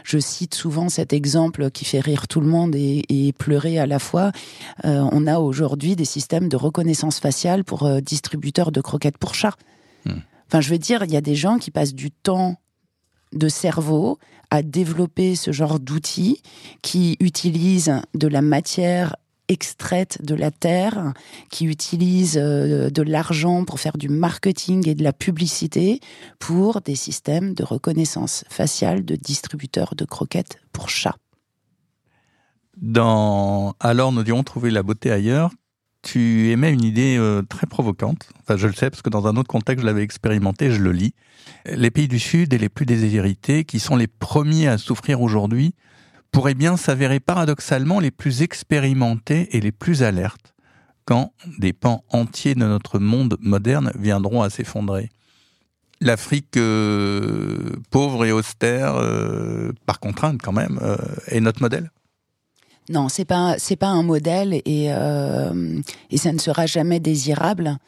[0.05, 3.87] je cite souvent cet exemple qui fait rire tout le monde et, et pleurer à
[3.87, 4.31] la fois.
[4.85, 9.57] on a aujourd'hui des systèmes de reconnaissance faciale pour euh, distributeurs de croquettes pour chats.
[10.53, 12.57] Enfin, je veux dire, il y a des gens qui passent du temps
[13.33, 14.19] de cerveau
[14.51, 16.43] à développer ce genre d'outils
[16.83, 19.17] qui utilisent de la matière
[19.49, 21.15] extraite de la terre,
[21.51, 26.01] qui utilisent euh, de l'argent pour faire du marketing et de la publicité
[26.39, 31.17] pour des systèmes de reconnaissance faciale de distributeurs de croquettes pour chats.
[32.77, 35.51] Dans Alors nous dirons trouver la beauté ailleurs,
[36.03, 38.29] tu émets une idée euh, très provocante.
[38.41, 40.93] Enfin, je le sais parce que dans un autre contexte, je l'avais expérimenté, je le
[40.93, 41.15] lis.
[41.67, 45.75] Les pays du Sud et les plus déshérités, qui sont les premiers à souffrir aujourd'hui,
[46.33, 50.55] pourraient bien s'avérer paradoxalement les plus expérimentés et les plus alertes
[51.05, 55.11] quand des pans entiers de notre monde moderne viendront à s'effondrer.
[56.01, 60.81] L'Afrique euh, pauvre et austère, euh, par contrainte quand même,
[61.27, 61.91] est notre modèle
[62.89, 65.80] non, c'est pas c'est pas un modèle et euh,
[66.11, 67.78] et ça ne sera jamais désirable.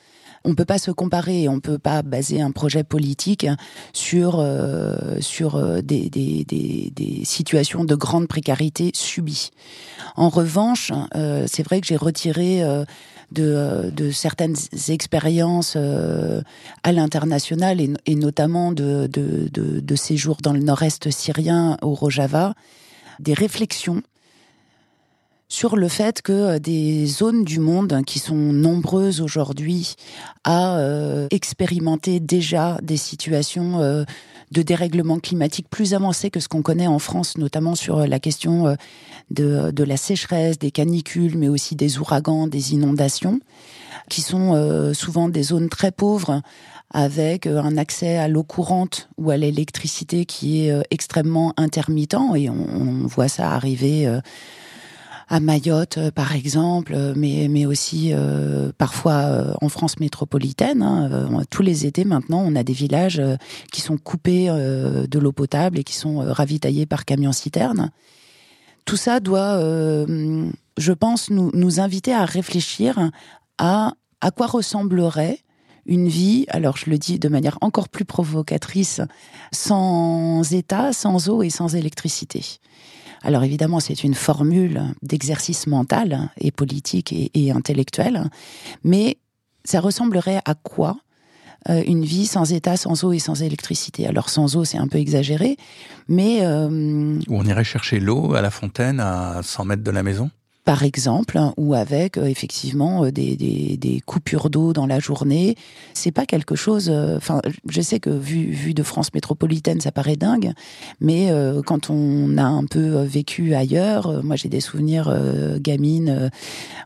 [0.46, 3.46] On peut pas se comparer, on peut pas baser un projet politique
[3.94, 9.50] sur euh, sur euh, des, des, des, situations de grande précarité subies.
[10.16, 10.92] En revanche,
[11.46, 12.62] c'est vrai que j'ai retiré
[13.32, 14.54] de, de, certaines
[14.88, 21.94] expériences à l'international et, et, notamment de, de, de séjours dans le nord-est syrien au
[21.94, 22.54] Rojava,
[23.18, 24.02] des réflexions
[25.54, 29.94] sur le fait que euh, des zones du monde qui sont nombreuses aujourd'hui
[30.42, 34.02] à euh, expérimenter déjà des situations euh,
[34.50, 38.76] de dérèglement climatique plus avancées que ce qu'on connaît en France, notamment sur la question
[39.30, 43.40] de, la sécheresse, des canicules, mais aussi des ouragans, des inondations,
[44.08, 46.40] qui sont souvent des zones très pauvres
[46.92, 52.14] avec un accès à l'eau courante ou à l'électricité qui est extrêmement intermittent.
[52.36, 54.06] Et on voit ça arriver
[55.28, 60.82] à Mayotte, euh, par exemple, euh, mais, mais aussi euh, parfois en France métropolitaine.
[60.82, 63.22] Hein, tous les étés, maintenant, on a des villages
[63.72, 67.90] qui sont coupés de l'eau potable et qui sont ravitaillés par camions-citernes.
[68.84, 73.10] Tout ça doit, je pense, nous, nous inviter à réfléchir
[73.58, 75.40] à à quoi ressemblerait
[75.86, 79.02] une vie, alors je le dis de manière encore plus provocatrice,
[79.52, 82.42] sans état, sans eau et sans électricité.
[83.24, 88.24] Alors évidemment, c'est une formule d'exercice mental et politique et, intellectuel,
[88.84, 89.16] mais
[89.64, 90.98] ça ressemblerait à quoi
[91.70, 94.06] euh, une vie sans état, sans eau et sans électricité?
[94.06, 95.56] Alors sans eau, c'est un peu exagéré,
[96.06, 96.40] mais...
[96.42, 100.30] Euh, on irait chercher l'eau à la fontaine à 100 mètres de la maison?
[100.64, 105.56] Par exemple, ou avec euh, effectivement euh, des, des, des coupures d'eau dans la journée.
[105.92, 106.88] C'est pas quelque chose.
[106.90, 110.52] Euh, enfin, je sais que vu, vu de France métropolitaine, ça paraît dingue,
[111.00, 111.30] mais
[111.66, 115.14] quand on a un peu vécu ailleurs, moi j'ai des souvenirs
[115.58, 116.30] gamines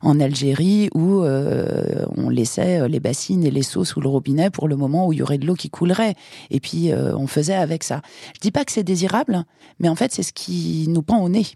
[0.02, 4.76] en Algérie où on laissait les bassines et les seaux sous le robinet pour le
[4.76, 6.14] moment où il y aurait de l'eau qui coulerait,
[6.50, 8.02] et puis on faisait avec ça.
[8.34, 9.44] Je dis pas que c'est désirable,
[9.78, 11.46] mais en fait c'est ce qui nous prend au nez.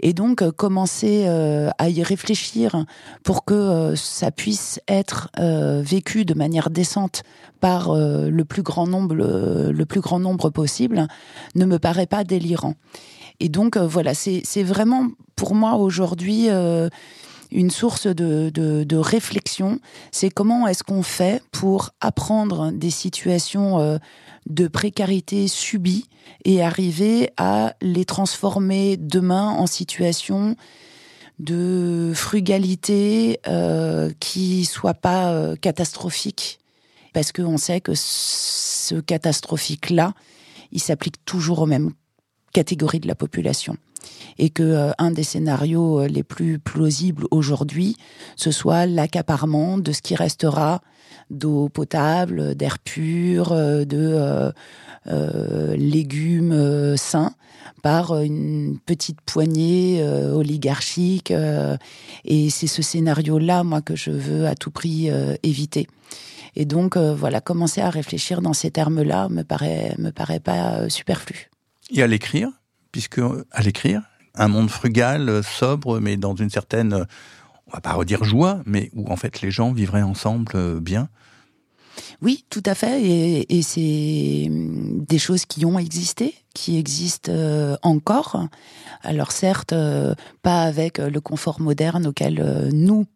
[0.00, 2.84] Et donc euh, commencer euh, à y réfléchir
[3.22, 5.30] pour que euh, ça puisse être
[5.82, 7.22] vécu de manière décente
[7.60, 11.06] par le plus grand nombre, le, plus grand nombre possible,
[11.54, 12.74] ne me paraît pas délirant.
[13.38, 16.48] Et donc voilà, c'est vraiment pour moi aujourd'hui
[17.52, 19.80] une source de, réflexion.
[20.10, 23.98] C'est comment est-ce qu'on fait pour apprendre des situations
[24.48, 26.06] de précarité subie
[26.44, 30.56] et arriver à les transformer demain en situation
[31.38, 36.58] de frugalité euh, qui soit pas euh, catastrophique
[37.14, 40.12] parce qu'on sait que ce catastrophique là
[40.70, 41.92] il s'applique toujours aux mêmes
[42.52, 43.76] catégories de la population
[44.40, 47.96] et que euh, un des scénarios euh, les plus plausibles aujourd'hui
[48.36, 50.80] ce soit l'accaparement de ce qui restera
[51.28, 54.52] d'eau potable, d'air pur, euh, de
[55.76, 57.34] légumes sains
[57.82, 61.32] par une petite poignée oligarchique.
[62.24, 65.08] et c'est ce scénario-là, moi, que je veux à tout prix
[65.42, 65.86] éviter.
[66.54, 71.48] Et donc, voilà, commencer à réfléchir dans ces termes-là me paraît, me paraît pas superflu.
[71.90, 72.50] Et à l'écrire,
[72.92, 73.20] puisque
[73.52, 77.06] à l'écrire, un monde frugal, sobre, mais dans une certaine
[77.70, 81.08] on va pas redire joie, mais où en fait les gens vivraient ensemble bien.
[82.22, 83.02] Oui, tout à fait.
[83.02, 88.46] Et, et c'est hum, des choses qui ont existé, qui existent euh, encore.
[89.02, 93.06] Alors certes, euh, pas avec le confort moderne auquel nous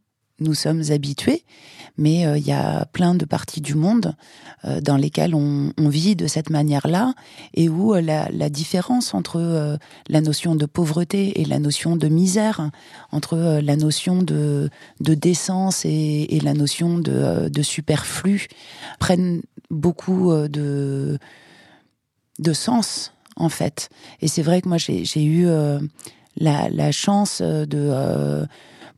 [0.41, 1.45] nous sommes habitués,
[1.97, 4.17] mais euh, il y a plein de parties du monde
[4.65, 7.15] euh, dans lesquelles on, vit de cette manière-là
[7.55, 9.79] et où euh, la, différence entre
[10.09, 12.71] la notion de pauvreté et la notion de misère,
[13.13, 14.71] entre la notion de,
[15.01, 18.49] décence et, la notion de, superflu,
[18.99, 21.19] prennent beaucoup de,
[22.39, 23.89] de sens en fait.
[24.21, 25.47] Et c'est vrai que moi j'ai eu
[26.37, 28.47] la, chance de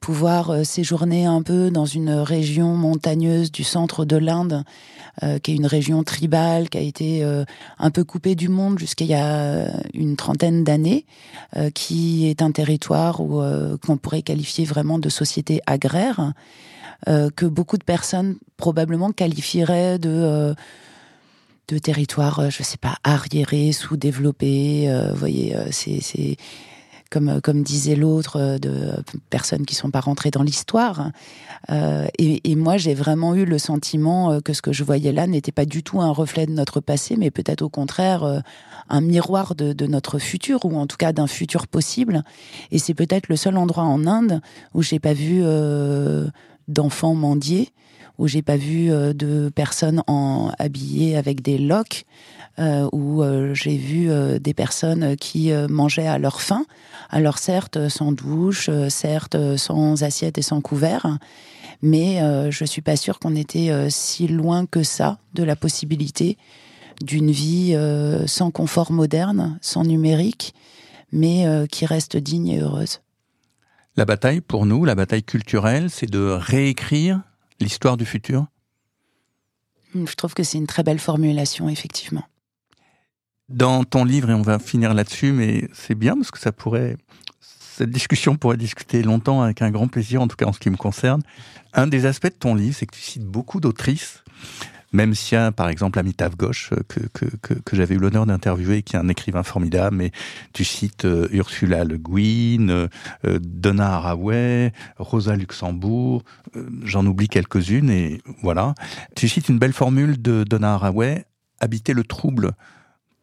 [0.01, 4.65] pouvoir euh, séjourner un peu dans une région montagneuse du centre de l'Inde,
[5.23, 7.45] euh, qui est une région tribale, qui a été euh,
[7.79, 11.07] un peu coupée du monde jusqu'à il y a une trentaine d'années,
[11.75, 13.41] qui est un territoire où
[13.85, 16.33] qu'on pourrait qualifier vraiment de société agraire,
[17.07, 20.55] que beaucoup de personnes probablement qualifieraient de
[21.69, 24.89] de territoire, je sais pas, arriéré, sous-développé.
[25.13, 26.37] vous voyez, c'est
[27.17, 28.93] comme, euh, comme disait l'autre, euh, de
[29.31, 31.13] personnes qui sont pas rentrées dans l'histoire.
[31.71, 35.53] Euh, et, moi, j'ai vraiment eu le sentiment que ce que je voyais là n'était
[35.53, 38.43] pas du tout un reflet de notre passé, mais peut-être au contraire
[38.89, 42.23] un miroir de, notre futur, ou en tout cas d'un futur possible.
[42.71, 44.41] Et c'est peut-être le seul endroit en Inde
[44.75, 45.43] où j'ai pas vu
[46.69, 47.71] d'enfants mendier,
[48.19, 50.03] où j'ai pas vu de personnes
[50.59, 52.05] habillées avec des loques.
[52.59, 56.65] Euh, où euh, j'ai vu euh, des personnes qui mangeaient à leur faim,
[57.11, 61.19] alors certes sans douche, certes sans assiette et sans couvert,
[61.83, 66.39] mais je suis pas sûre qu'on était si loin que ça de la possibilité
[67.03, 67.77] d'une vie
[68.27, 70.55] sans confort moderne, sans numérique,
[71.13, 73.01] mais qui reste digne et heureuse.
[73.97, 77.21] La bataille pour nous, la bataille culturelle, c'est de réécrire
[77.61, 78.47] l'histoire du futur?
[79.95, 82.25] Je trouve que c'est une très belle formulation, effectivement.
[83.49, 86.97] Dans ton livre, et on va finir là-dessus, mais c'est bien parce que ça pourrait,
[87.41, 90.71] cette discussion pourrait discuter longtemps avec un grand plaisir, en tout cas en ce qui
[90.71, 91.23] me concerne.
[91.73, 94.25] Un des aspects de ton livre, c'est que tu cites beaucoup d'autrices,
[94.97, 97.27] même a, par exemple, Amitav Ghosh, euh, que,
[97.59, 100.11] que, j'avais eu l'honneur d'interviewer, qui est un écrivain formidable, mais
[100.55, 102.89] tu cites euh, Ursula Le Guin, euh,
[103.41, 106.23] Donna Haraway, Rosa Luxembourg,
[106.83, 108.75] j'en oublie quelques-unes, et voilà.
[109.15, 111.27] Tu cites une belle formule de Donna Haraway,
[111.61, 112.53] habiter le trouble.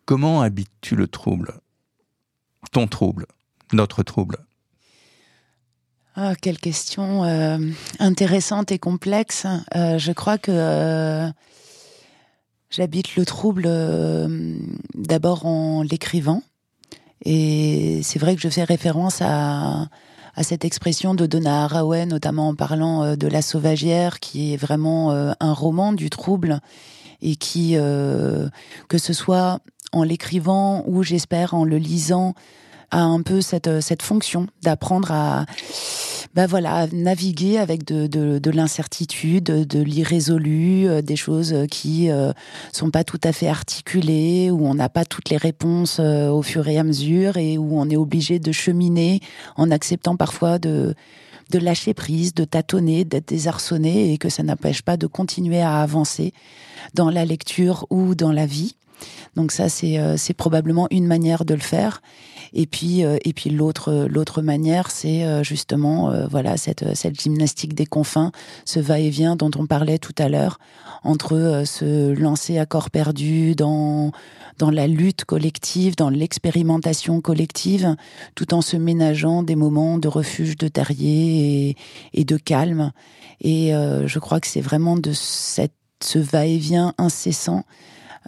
[0.06, 1.54] Comment habites-tu le trouble?
[2.72, 3.26] Ton trouble,
[3.74, 4.38] notre trouble
[6.16, 7.24] ah, quelle question
[7.98, 9.48] intéressante et complexe.
[9.74, 11.34] Je crois que
[12.74, 13.70] j'habite le trouble
[14.96, 16.42] d'abord en l'écrivant.
[17.26, 19.88] Et c'est vrai que je fais référence à,
[20.36, 25.12] à cette expression de Donna Haraway, notamment en parlant de La Sauvagière, qui est vraiment
[25.12, 26.60] un roman du trouble
[27.22, 29.60] et qui, que ce soit
[29.94, 32.34] en l'écrivant ou j'espère en le lisant
[32.94, 35.46] a un peu cette, euh, cette fonction d'apprendre à
[36.36, 42.34] bah voilà, naviguer avec de, de, de l'incertitude, de l'irrésolu, euh, des choses qui euh,
[42.72, 46.68] sont pas tout à fait articulées, où on n'a pas toutes les réponses au fur
[46.68, 49.20] et à mesure et où on est obligé de cheminer
[49.58, 50.96] en acceptant parfois de,
[51.52, 55.82] de lâcher prise, de tâtonner, d'être désarçonné et que ça n'empêche pas de continuer à
[55.82, 56.34] avancer
[56.94, 58.76] dans la lecture ou dans la vie.
[59.36, 62.02] Donc ça, c'est euh, c'est probablement une manière de le faire.
[62.54, 67.74] Et puis euh, et puis l'autre l'autre manière, c'est euh, justement voilà cette cette gymnastique
[67.74, 68.32] des confins,
[68.66, 70.60] ce va-et-vient dont on parlait tout à l'heure,
[71.04, 74.12] entre se lancer à corps perdu dans
[74.60, 77.96] dans la lutte collective, dans l'expérimentation collective,
[78.36, 81.78] tout en se ménageant des moments de refuge, de terrier et,
[82.14, 82.92] et de calme.
[83.42, 83.72] Et
[84.06, 87.66] je crois que c'est vraiment de cette, ce va-et-vient incessant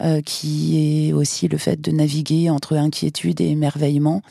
[0.01, 4.21] euh, qui est aussi le fait de naviguer entre inquiétude et émerveillement,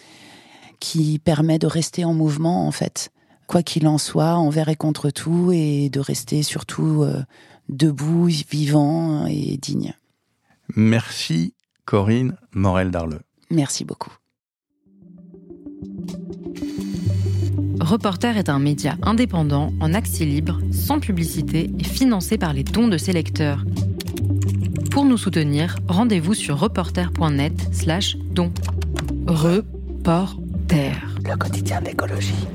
[0.81, 3.11] qui permet de rester en mouvement en fait,
[3.47, 7.23] quoi qu'il en soit, envers et contre tout, et de rester surtout euh,
[7.69, 9.95] debout, vivant et digne.
[10.77, 11.55] Merci
[11.85, 13.21] Corinne Morel-Darleux.
[13.51, 14.12] Merci beaucoup.
[17.81, 22.89] Reporter est un média indépendant, en accès libre, sans publicité et financé par les dons
[22.89, 23.65] de ses lecteurs.
[24.95, 28.53] Pour nous soutenir, rendez-vous sur reporter.net slash don.
[29.26, 30.92] Reporter.
[31.24, 32.47] Le quotidien d'écologie.